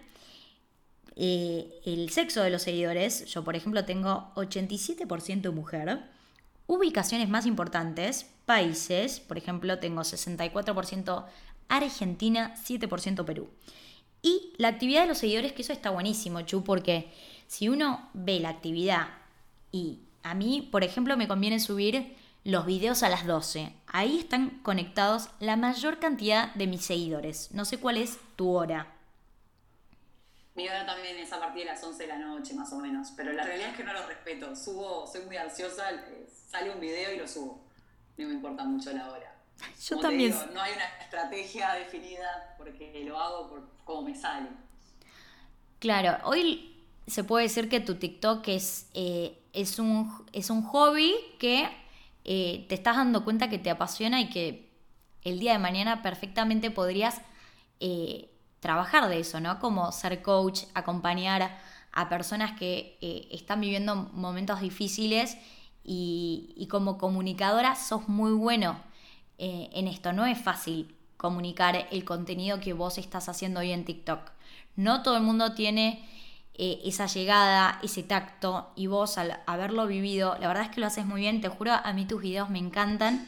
eh, 1.17 1.81
el 1.85 2.11
sexo 2.11 2.43
de 2.43 2.51
los 2.51 2.63
seguidores, 2.63 3.27
yo 3.27 3.45
por 3.45 3.55
ejemplo 3.55 3.85
tengo 3.85 4.33
87% 4.35 5.53
mujer, 5.53 6.01
ubicaciones 6.67 7.29
más 7.29 7.45
importantes, 7.45 8.31
países, 8.47 9.21
por 9.21 9.37
ejemplo 9.37 9.79
tengo 9.79 10.03
64% 10.03 11.27
Argentina, 11.69 12.55
7% 12.67 13.25
Perú. 13.25 13.51
Y 14.23 14.53
la 14.57 14.69
actividad 14.69 15.03
de 15.03 15.09
los 15.09 15.19
seguidores, 15.19 15.53
que 15.53 15.63
eso 15.63 15.73
está 15.73 15.91
buenísimo, 15.91 16.41
Chu, 16.43 16.65
porque 16.65 17.11
si 17.47 17.69
uno 17.69 18.09
ve 18.15 18.41
la 18.41 18.51
actividad 18.51 19.09
y 19.71 20.01
a 20.23 20.35
mí, 20.35 20.69
por 20.71 20.85
ejemplo, 20.85 21.17
me 21.17 21.29
conviene 21.29 21.59
subir 21.59 22.17
los 22.45 22.67
videos 22.67 23.03
a 23.03 23.09
las 23.09 23.27
12. 23.27 23.73
Ahí 23.87 24.19
están 24.19 24.61
conectados 24.63 25.31
la 25.39 25.57
mayor 25.57 25.99
cantidad 25.99 26.53
de 26.55 26.67
mis 26.67 26.85
seguidores. 26.85 27.51
No 27.53 27.65
sé 27.65 27.79
cuál 27.79 27.97
es 27.97 28.19
tu 28.37 28.51
hora. 28.51 28.95
Mi 30.55 30.69
hora 30.69 30.85
también 30.85 31.17
es 31.19 31.33
a 31.33 31.39
partir 31.39 31.65
de 31.65 31.71
las 31.71 31.83
11 31.83 32.03
de 32.03 32.09
la 32.09 32.19
noche, 32.19 32.55
más 32.55 32.73
o 32.73 32.79
menos. 32.79 33.13
Pero 33.17 33.33
la 33.33 33.45
realidad 33.45 33.71
es 33.71 33.77
que 33.77 33.85
no 33.85 33.93
lo 33.93 34.07
respeto. 34.07 34.55
Subo, 34.55 35.07
soy 35.07 35.25
muy 35.25 35.37
ansiosa, 35.37 35.91
eh, 35.91 36.29
sale 36.51 36.71
un 36.71 36.81
video 36.81 37.15
y 37.15 37.19
lo 37.19 37.27
subo. 37.27 37.65
No 38.19 38.29
me 38.29 38.35
importa 38.35 38.65
mucho 38.65 38.93
la 38.93 39.11
hora. 39.11 39.35
Yo 39.89 39.99
también. 39.99 40.35
no 40.53 40.61
hay 40.61 40.73
una 40.75 40.87
estrategia 41.01 41.75
definida 41.75 42.55
porque 42.59 43.03
lo 43.07 43.19
hago 43.19 43.49
por 43.49 43.69
cómo 43.85 44.03
me 44.03 44.15
sale. 44.15 44.49
Claro, 45.79 46.19
hoy 46.25 46.85
se 47.07 47.25
puede 47.25 47.45
decir 47.45 47.69
que 47.69 47.81
tu 47.81 47.97
TikTok 47.97 48.47
es, 48.49 48.89
eh, 48.95 49.39
es, 49.53 49.79
un, 49.79 50.27
es 50.33 50.51
un 50.51 50.63
hobby 50.63 51.15
que 51.39 51.69
eh, 52.25 52.67
te 52.69 52.75
estás 52.75 52.97
dando 52.97 53.25
cuenta 53.25 53.49
que 53.49 53.59
te 53.59 53.71
apasiona 53.71 54.21
y 54.21 54.29
que 54.29 54.71
el 55.23 55.39
día 55.39 55.53
de 55.53 55.59
mañana 55.59 56.03
perfectamente 56.03 56.71
podrías 56.71 57.21
trabajar 58.61 59.09
de 59.09 59.19
eso, 59.19 59.41
¿no? 59.41 59.59
Como 59.59 59.91
ser 59.91 60.23
coach, 60.23 60.63
acompañar 60.73 61.59
a 61.93 62.09
personas 62.09 62.59
que 62.59 62.97
eh, 63.01 63.29
están 63.31 63.61
viviendo 63.61 63.97
momentos 63.97 64.61
difíciles 64.61 65.37
y, 65.85 66.67
como 66.71 66.97
comunicadora 66.97 67.75
sos 67.75 68.09
muy 68.09 68.33
bueno 68.33 68.81
eh, 69.39 69.69
en 69.73 69.89
esto. 69.89 70.13
No 70.13 70.27
es 70.27 70.39
fácil 70.39 70.95
comunicar 71.17 71.89
el 71.91 72.05
contenido 72.05 72.61
que 72.61 72.73
vos 72.73 72.99
estás 72.99 73.29
haciendo 73.29 73.61
hoy 73.61 73.73
en 73.73 73.85
TikTok. 73.85 74.31
No 74.77 75.03
todo 75.03 75.17
el 75.17 75.23
mundo 75.23 75.55
tiene 75.55 76.09
eh, 76.55 76.81
esa 76.85 77.07
llegada, 77.07 77.79
ese 77.83 78.03
tacto 78.03 78.73
y 78.77 78.87
vos 78.87 79.17
al 79.17 79.41
haberlo 79.47 79.87
vivido, 79.87 80.37
la 80.39 80.49
verdad 80.49 80.65
es 80.65 80.71
que 80.71 80.81
lo 80.81 80.87
haces 80.87 81.07
muy 81.07 81.23
bien, 81.23 81.41
te 81.41 81.49
juro, 81.49 81.73
a 81.73 81.93
mí 81.95 82.05
tus 82.05 82.21
videos 82.21 82.51
me 82.51 82.59
encantan 82.59 83.27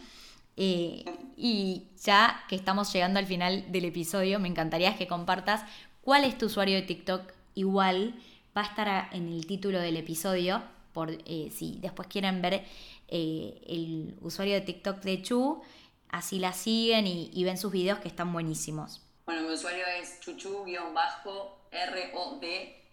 eh, 0.58 1.04
y 1.37 1.88
ya 2.02 2.44
que 2.48 2.54
estamos 2.54 2.92
llegando 2.92 3.18
al 3.18 3.26
final 3.26 3.64
del 3.72 3.87
episodio, 3.87 4.38
me 4.40 4.48
encantaría 4.48 4.96
que 4.98 5.06
compartas 5.06 5.62
cuál 6.02 6.24
es 6.24 6.37
tu 6.37 6.46
usuario 6.46 6.76
de 6.76 6.82
TikTok. 6.82 7.32
Igual 7.54 8.14
va 8.56 8.60
a 8.60 8.64
estar 8.66 9.08
en 9.12 9.28
el 9.28 9.46
título 9.46 9.80
del 9.80 9.96
episodio, 9.96 10.62
por 10.92 11.10
eh, 11.10 11.50
si 11.50 11.78
después 11.80 12.08
quieren 12.08 12.42
ver 12.42 12.64
el 13.08 14.16
usuario 14.20 14.54
de 14.54 14.60
TikTok 14.60 15.00
de 15.02 15.22
Chu, 15.22 15.62
así 16.10 16.38
la 16.38 16.52
siguen 16.52 17.06
y, 17.06 17.44
ven 17.44 17.58
sus 17.58 17.72
videos 17.72 17.98
que 18.00 18.08
están 18.08 18.32
buenísimos. 18.32 19.00
Bueno, 19.26 19.42
mi 19.42 19.54
usuario 19.54 19.84
es 20.00 20.20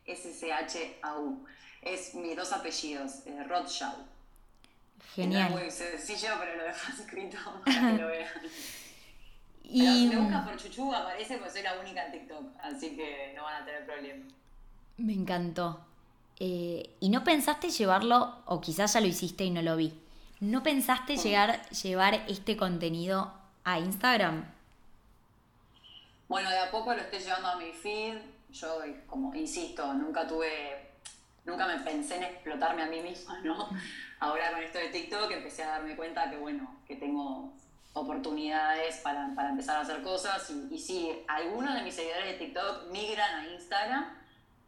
chuchu-r-o-d-s-c-h-a-u. 0.05 1.45
Es 1.81 2.13
mis 2.13 2.35
dos 2.35 2.51
apellidos, 2.51 3.23
Rothschild. 3.47 4.05
Genial. 5.15 5.47
Es 5.47 5.59
muy 5.59 5.71
sencillo, 5.71 6.29
pero 6.39 6.55
lo 6.57 6.63
dejo 6.63 6.91
escrito 6.99 7.37
para 7.65 7.91
que 7.91 7.97
lo 7.97 8.07
vean. 8.07 8.29
Y... 9.63 9.79
Pero 9.79 9.93
si 9.93 10.07
me 10.07 10.17
buscan 10.17 10.45
por 10.45 10.57
Chuchu 10.57 10.93
aparece 10.93 11.37
porque 11.37 11.51
soy 11.53 11.63
la 11.63 11.79
única 11.79 12.05
en 12.05 12.11
TikTok, 12.11 12.45
así 12.61 12.95
que 12.95 13.33
no 13.35 13.43
van 13.43 13.61
a 13.61 13.65
tener 13.65 13.85
problema. 13.85 14.25
Me 14.97 15.13
encantó. 15.13 15.85
Eh, 16.39 16.89
¿Y 16.99 17.09
no 17.09 17.23
pensaste 17.23 17.69
llevarlo, 17.69 18.41
o 18.45 18.61
quizás 18.61 18.93
ya 18.93 19.01
lo 19.01 19.07
hiciste 19.07 19.43
y 19.43 19.51
no 19.51 19.61
lo 19.61 19.75
vi, 19.75 19.93
¿no 20.39 20.63
pensaste 20.63 21.17
llegar, 21.17 21.69
llevar 21.69 22.15
este 22.27 22.57
contenido 22.57 23.31
a 23.63 23.79
Instagram? 23.79 24.45
Bueno, 26.27 26.49
de 26.49 26.59
a 26.59 26.71
poco 26.71 26.93
lo 26.93 27.01
estoy 27.01 27.19
llevando 27.19 27.49
a 27.49 27.55
mi 27.57 27.71
feed. 27.71 28.17
Yo, 28.51 28.79
como 29.07 29.33
insisto, 29.33 29.93
nunca 29.93 30.27
tuve 30.27 30.91
nunca 31.45 31.65
me 31.67 31.79
pensé 31.79 32.17
en 32.17 32.23
explotarme 32.23 32.83
a 32.83 32.87
mí 32.87 33.01
misma, 33.01 33.39
¿no? 33.39 33.69
Ahora 34.19 34.51
con 34.51 34.61
esto 34.61 34.77
de 34.77 34.89
TikTok 34.89 35.31
empecé 35.31 35.63
a 35.63 35.69
darme 35.69 35.95
cuenta 35.95 36.29
que, 36.29 36.37
bueno, 36.37 36.75
que 36.87 36.95
tengo 36.95 37.53
oportunidades 37.93 38.97
para, 38.97 39.33
para 39.35 39.49
empezar 39.49 39.77
a 39.77 39.81
hacer 39.81 40.01
cosas 40.01 40.49
y, 40.49 40.73
y, 40.73 40.79
sí, 40.79 41.11
algunos 41.27 41.73
de 41.73 41.81
mis 41.81 41.95
seguidores 41.95 42.25
de 42.25 42.45
TikTok 42.45 42.89
migran 42.91 43.39
a 43.39 43.47
Instagram, 43.47 44.05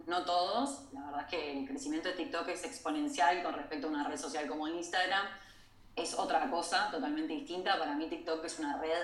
no 0.08 0.26
todos, 0.26 0.92
la 0.92 1.06
verdad 1.06 1.22
es 1.22 1.28
que 1.28 1.60
el 1.60 1.68
crecimiento 1.68 2.10
de 2.10 2.16
TikTok 2.16 2.50
es 2.50 2.66
exponencial 2.66 3.42
con 3.44 3.54
respecto 3.54 3.88
a 3.88 3.92
una 3.92 4.04
red 4.04 4.18
social 4.18 4.48
como 4.48 4.68
Instagram, 4.68 5.26
es 5.96 6.16
otra 6.16 6.50
cosa 6.50 6.90
totalmente 6.92 7.34
distinta, 7.34 7.78
para 7.78 7.94
mí 7.94 8.08
TikTok 8.08 8.44
es 8.44 8.60
una 8.60 8.78
red, 8.82 9.04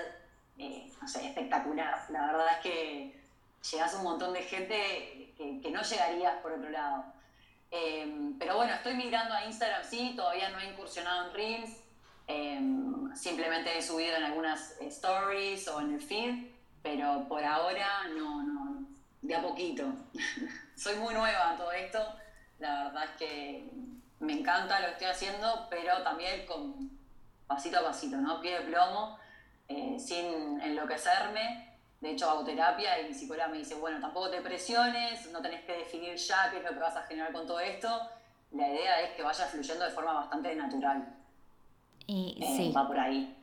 eh, 0.58 0.92
no 1.00 1.08
sé, 1.08 1.26
espectacular, 1.26 2.04
la 2.10 2.26
verdad 2.26 2.46
es 2.56 2.58
que 2.58 3.19
llegas 3.70 3.94
a 3.94 3.98
un 3.98 4.04
montón 4.04 4.32
de 4.32 4.42
gente 4.42 5.34
que, 5.36 5.60
que 5.60 5.70
no 5.70 5.82
llegarías 5.82 6.36
por 6.42 6.52
otro 6.52 6.70
lado. 6.70 7.04
Em, 7.70 8.36
pero 8.38 8.56
bueno, 8.56 8.74
estoy 8.74 8.94
migrando 8.94 9.32
a 9.32 9.44
Instagram, 9.44 9.84
sí, 9.84 10.14
todavía 10.16 10.48
no 10.48 10.58
he 10.58 10.70
incursionado 10.70 11.28
en 11.28 11.34
Reels, 11.34 11.70
em, 12.26 13.14
simplemente 13.14 13.78
he 13.78 13.82
subido 13.82 14.16
en 14.16 14.24
algunas 14.24 14.72
stories 14.80 15.68
o 15.68 15.80
en 15.80 15.94
el 15.94 16.00
feed, 16.00 16.48
pero 16.82 17.26
por 17.28 17.44
ahora 17.44 18.08
no, 18.16 18.42
no, 18.42 18.86
de 19.22 19.36
a 19.36 19.42
poquito. 19.42 19.84
Soy 20.76 20.96
muy 20.96 21.14
nueva 21.14 21.52
en 21.52 21.58
todo 21.58 21.72
esto, 21.72 22.16
la 22.58 22.84
verdad 22.84 23.04
es 23.04 23.10
que 23.18 23.70
me 24.18 24.32
encanta 24.32 24.80
lo 24.80 24.86
que 24.86 24.92
estoy 24.92 25.06
haciendo, 25.08 25.68
pero 25.70 26.02
también 26.02 26.46
con, 26.46 26.90
pasito 27.46 27.78
a 27.78 27.84
pasito, 27.84 28.16
¿no? 28.16 28.40
Pie 28.40 28.58
de 28.58 28.66
plomo, 28.66 29.18
eh, 29.68 29.96
sin 29.98 30.60
enloquecerme. 30.60 31.69
De 32.00 32.12
hecho, 32.12 32.30
hago 32.30 32.44
terapia 32.44 33.00
y 33.00 33.08
mi 33.08 33.14
psicóloga 33.14 33.48
me 33.48 33.58
dice, 33.58 33.74
bueno, 33.74 34.00
tampoco 34.00 34.30
te 34.30 34.40
presiones, 34.40 35.30
no 35.32 35.42
tenés 35.42 35.62
que 35.64 35.72
definir 35.72 36.16
ya 36.16 36.50
qué 36.50 36.58
es 36.58 36.64
lo 36.64 36.70
que 36.70 36.78
vas 36.78 36.96
a 36.96 37.02
generar 37.02 37.30
con 37.32 37.46
todo 37.46 37.60
esto. 37.60 37.88
La 38.52 38.68
idea 38.68 39.02
es 39.02 39.10
que 39.10 39.22
vaya 39.22 39.44
fluyendo 39.46 39.84
de 39.84 39.90
forma 39.90 40.14
bastante 40.14 40.54
natural. 40.54 41.14
Eh, 42.08 42.36
sí. 42.56 42.72
Va 42.74 42.86
por 42.86 42.98
ahí. 42.98 43.36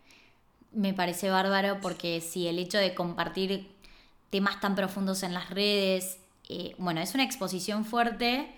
Me 0.72 0.94
parece 0.94 1.30
bárbaro 1.30 1.80
porque 1.82 2.20
sí, 2.20 2.48
el 2.48 2.58
hecho 2.58 2.80
de 2.80 2.96
compartir 2.96 3.72
temas 4.32 4.60
tan 4.60 4.76
profundos 4.76 5.22
en 5.22 5.34
las 5.34 5.52
redes, 5.52 6.20
eh, 6.50 6.74
bueno, 6.80 7.00
es 7.00 7.14
una 7.14 7.24
exposición 7.24 7.86
fuerte 7.86 8.52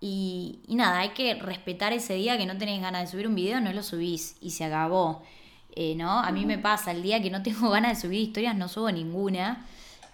y, 0.00 0.60
y 0.68 0.76
nada, 0.76 1.00
hay 1.00 1.10
que 1.10 1.34
respetar 1.34 1.92
ese 1.92 2.14
día 2.14 2.38
que 2.38 2.46
no 2.46 2.56
tenés 2.56 2.80
ganas 2.80 3.02
de 3.02 3.06
subir 3.08 3.26
un 3.26 3.34
video, 3.34 3.60
no 3.60 3.72
lo 3.72 3.82
subís 3.82 4.36
y 4.40 4.52
se 4.52 4.64
acabó. 4.64 5.22
Eh, 5.78 5.94
¿no? 5.94 6.10
A 6.10 6.32
mí 6.32 6.46
me 6.46 6.56
pasa, 6.56 6.90
el 6.90 7.02
día 7.02 7.20
que 7.20 7.30
no 7.30 7.42
tengo 7.42 7.68
ganas 7.70 7.96
de 7.96 8.00
subir 8.00 8.20
historias 8.20 8.56
no 8.56 8.66
subo 8.66 8.90
ninguna 8.90 9.66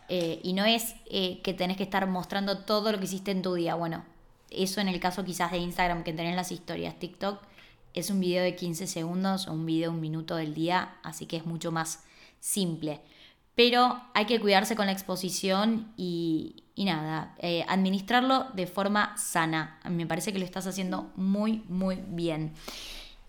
eh, 0.08 0.40
y 0.42 0.54
no 0.54 0.64
es 0.64 0.96
eh, 1.08 1.40
que 1.42 1.54
tenés 1.54 1.76
que 1.76 1.84
estar 1.84 2.06
mostrando 2.08 2.58
todo 2.58 2.90
lo 2.90 2.98
que 2.98 3.04
hiciste 3.04 3.30
en 3.30 3.42
tu 3.42 3.54
día, 3.54 3.76
bueno, 3.76 4.04
eso 4.50 4.80
en 4.80 4.88
el 4.88 4.98
caso 4.98 5.24
quizás 5.24 5.52
de 5.52 5.58
Instagram 5.58 6.02
que 6.02 6.12
tenés 6.12 6.34
las 6.34 6.50
historias, 6.50 6.98
TikTok 6.98 7.40
es 7.94 8.10
un 8.10 8.18
video 8.18 8.42
de 8.42 8.56
15 8.56 8.88
segundos 8.88 9.46
o 9.46 9.52
un 9.52 9.64
video 9.64 9.90
de 9.90 9.96
un 9.96 10.00
minuto 10.00 10.34
del 10.34 10.52
día, 10.52 10.96
así 11.04 11.26
que 11.26 11.36
es 11.36 11.46
mucho 11.46 11.70
más 11.70 12.02
simple. 12.40 13.00
Pero 13.54 14.00
hay 14.14 14.24
que 14.24 14.40
cuidarse 14.40 14.74
con 14.74 14.86
la 14.86 14.92
exposición 14.92 15.92
y, 15.96 16.64
y 16.74 16.86
nada, 16.86 17.34
eh, 17.38 17.64
administrarlo 17.68 18.46
de 18.54 18.66
forma 18.66 19.14
sana. 19.18 19.78
Me 19.88 20.06
parece 20.06 20.32
que 20.32 20.38
lo 20.38 20.44
estás 20.44 20.66
haciendo 20.66 21.12
muy, 21.16 21.62
muy 21.68 21.98
bien. 22.08 22.54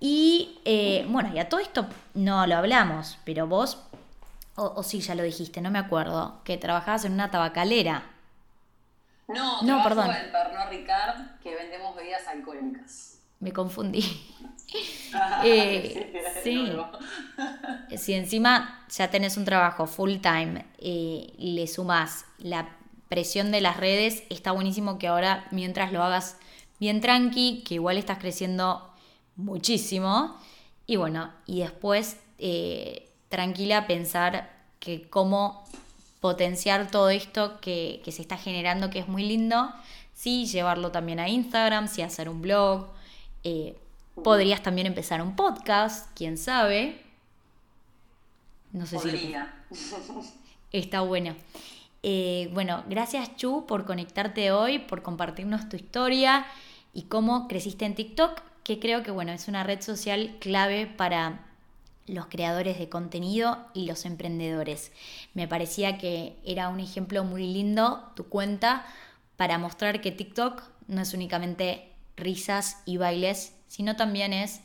Y 0.05 0.59
eh, 0.65 1.05
bueno, 1.07 1.31
y 1.33 1.39
a 1.39 1.47
todo 1.47 1.61
esto 1.61 1.87
no 2.13 2.45
lo 2.45 2.57
hablamos, 2.57 3.17
pero 3.23 3.47
vos, 3.47 3.77
o, 4.57 4.65
o 4.75 4.83
sí, 4.83 4.99
ya 4.99 5.15
lo 5.15 5.23
dijiste, 5.23 5.61
no 5.61 5.71
me 5.71 5.79
acuerdo, 5.79 6.41
que 6.43 6.57
trabajabas 6.57 7.05
en 7.05 7.13
una 7.13 7.31
tabacalera. 7.31 8.03
No, 9.29 9.61
No, 9.61 9.81
perdón. 9.81 10.09
en 10.11 10.29
Pernod 10.29 10.69
Ricard, 10.69 11.39
que 11.41 11.55
vendemos 11.55 11.95
bebidas 11.95 12.27
alcohólicas. 12.27 13.19
Me 13.39 13.53
confundí. 13.53 14.01
Eh, 15.43 16.23
sí. 16.43 16.71
No. 16.75 16.89
Si 17.95 18.13
encima 18.13 18.83
ya 18.89 19.11
tenés 19.11 19.37
un 19.37 19.45
trabajo 19.45 19.85
full 19.85 20.15
time 20.15 20.65
eh, 20.79 21.31
y 21.37 21.51
le 21.53 21.67
sumas 21.67 22.25
la 22.39 22.69
presión 23.07 23.51
de 23.51 23.61
las 23.61 23.77
redes, 23.77 24.23
está 24.31 24.51
buenísimo 24.51 24.97
que 24.97 25.07
ahora 25.07 25.45
mientras 25.51 25.91
lo 25.91 26.01
hagas 26.01 26.37
bien 26.79 27.01
tranqui, 27.01 27.63
que 27.67 27.75
igual 27.75 27.97
estás 27.99 28.17
creciendo 28.17 28.91
muchísimo, 29.35 30.35
y 30.85 30.95
bueno, 30.97 31.31
y 31.45 31.59
después 31.61 32.17
eh, 32.39 33.09
tranquila 33.29 33.87
pensar 33.87 34.51
que 34.79 35.07
cómo 35.09 35.63
potenciar 36.19 36.89
todo 36.91 37.09
esto 37.09 37.59
que, 37.61 38.01
que 38.03 38.11
se 38.11 38.21
está 38.21 38.37
generando, 38.37 38.89
que 38.89 38.99
es 38.99 39.07
muy 39.07 39.23
lindo, 39.25 39.71
sí, 40.13 40.45
llevarlo 40.45 40.91
también 40.91 41.19
a 41.19 41.27
Instagram, 41.29 41.87
sí, 41.87 42.01
hacer 42.01 42.29
un 42.29 42.41
blog, 42.41 42.87
eh, 43.43 43.77
podrías 44.23 44.61
también 44.61 44.87
empezar 44.87 45.21
un 45.21 45.35
podcast, 45.35 46.09
quién 46.15 46.37
sabe. 46.37 47.01
No 48.71 48.85
sé 48.85 48.97
si 48.99 49.11
lo- 49.11 49.17
está 50.71 51.01
bueno. 51.01 51.35
Eh, 52.03 52.49
bueno, 52.53 52.83
gracias 52.89 53.35
Chu 53.37 53.65
por 53.65 53.85
conectarte 53.85 54.51
hoy, 54.51 54.79
por 54.79 55.01
compartirnos 55.03 55.69
tu 55.69 55.75
historia 55.77 56.45
y 56.93 57.03
cómo 57.03 57.47
creciste 57.47 57.85
en 57.85 57.95
TikTok, 57.95 58.41
que 58.63 58.79
creo 58.79 59.03
que 59.03 59.11
bueno, 59.11 59.31
es 59.31 59.47
una 59.47 59.63
red 59.63 59.81
social 59.81 60.37
clave 60.39 60.87
para 60.87 61.45
los 62.07 62.25
creadores 62.27 62.79
de 62.79 62.89
contenido 62.89 63.65
y 63.73 63.85
los 63.85 64.05
emprendedores. 64.05 64.91
Me 65.33 65.47
parecía 65.47 65.97
que 65.97 66.37
era 66.43 66.69
un 66.69 66.79
ejemplo 66.79 67.23
muy 67.23 67.45
lindo 67.47 68.11
tu 68.15 68.27
cuenta 68.27 68.85
para 69.37 69.57
mostrar 69.57 70.01
que 70.01 70.11
TikTok 70.11 70.63
no 70.87 71.01
es 71.01 71.13
únicamente 71.13 71.89
risas 72.17 72.81
y 72.85 72.97
bailes, 72.97 73.53
sino 73.67 73.95
también 73.95 74.33
es, 74.33 74.61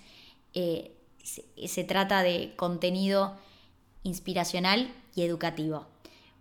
eh, 0.54 0.96
se, 1.22 1.84
trata 1.84 2.22
de 2.22 2.54
contenido 2.56 3.36
inspiracional 4.02 4.92
y 5.14 5.22
educativo. 5.22 5.86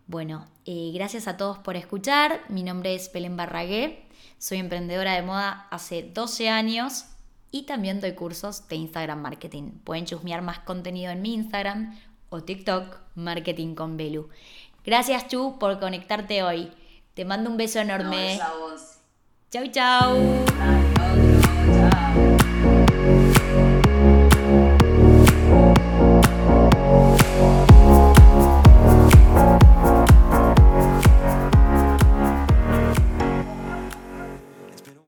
Bueno, 0.07 0.47
eh, 0.65 0.91
gracias 0.93 1.27
a 1.27 1.37
todos 1.37 1.57
por 1.59 1.75
escuchar. 1.75 2.41
Mi 2.49 2.63
nombre 2.63 2.95
es 2.95 3.11
Belén 3.11 3.37
Barragué. 3.37 4.05
Soy 4.39 4.57
emprendedora 4.57 5.13
de 5.13 5.21
moda 5.21 5.67
hace 5.69 6.03
12 6.03 6.49
años 6.49 7.05
y 7.51 7.63
también 7.63 7.99
doy 8.01 8.13
cursos 8.13 8.67
de 8.67 8.75
Instagram 8.75 9.21
Marketing. 9.21 9.71
Pueden 9.83 10.05
chusmear 10.05 10.41
más 10.41 10.59
contenido 10.59 11.11
en 11.11 11.21
mi 11.21 11.33
Instagram 11.33 11.97
o 12.29 12.41
TikTok 12.43 12.97
Marketing 13.15 13.75
con 13.75 13.97
Belu. 13.97 14.29
Gracias 14.85 15.27
Chu 15.27 15.57
por 15.59 15.79
conectarte 15.79 16.43
hoy. 16.43 16.71
Te 17.13 17.25
mando 17.25 17.49
un 17.49 17.57
beso 17.57 17.83
No, 17.83 17.93
enorme. 17.95 18.39
vos. 18.59 18.99
Chau 19.51 19.65
chau. 19.71 20.96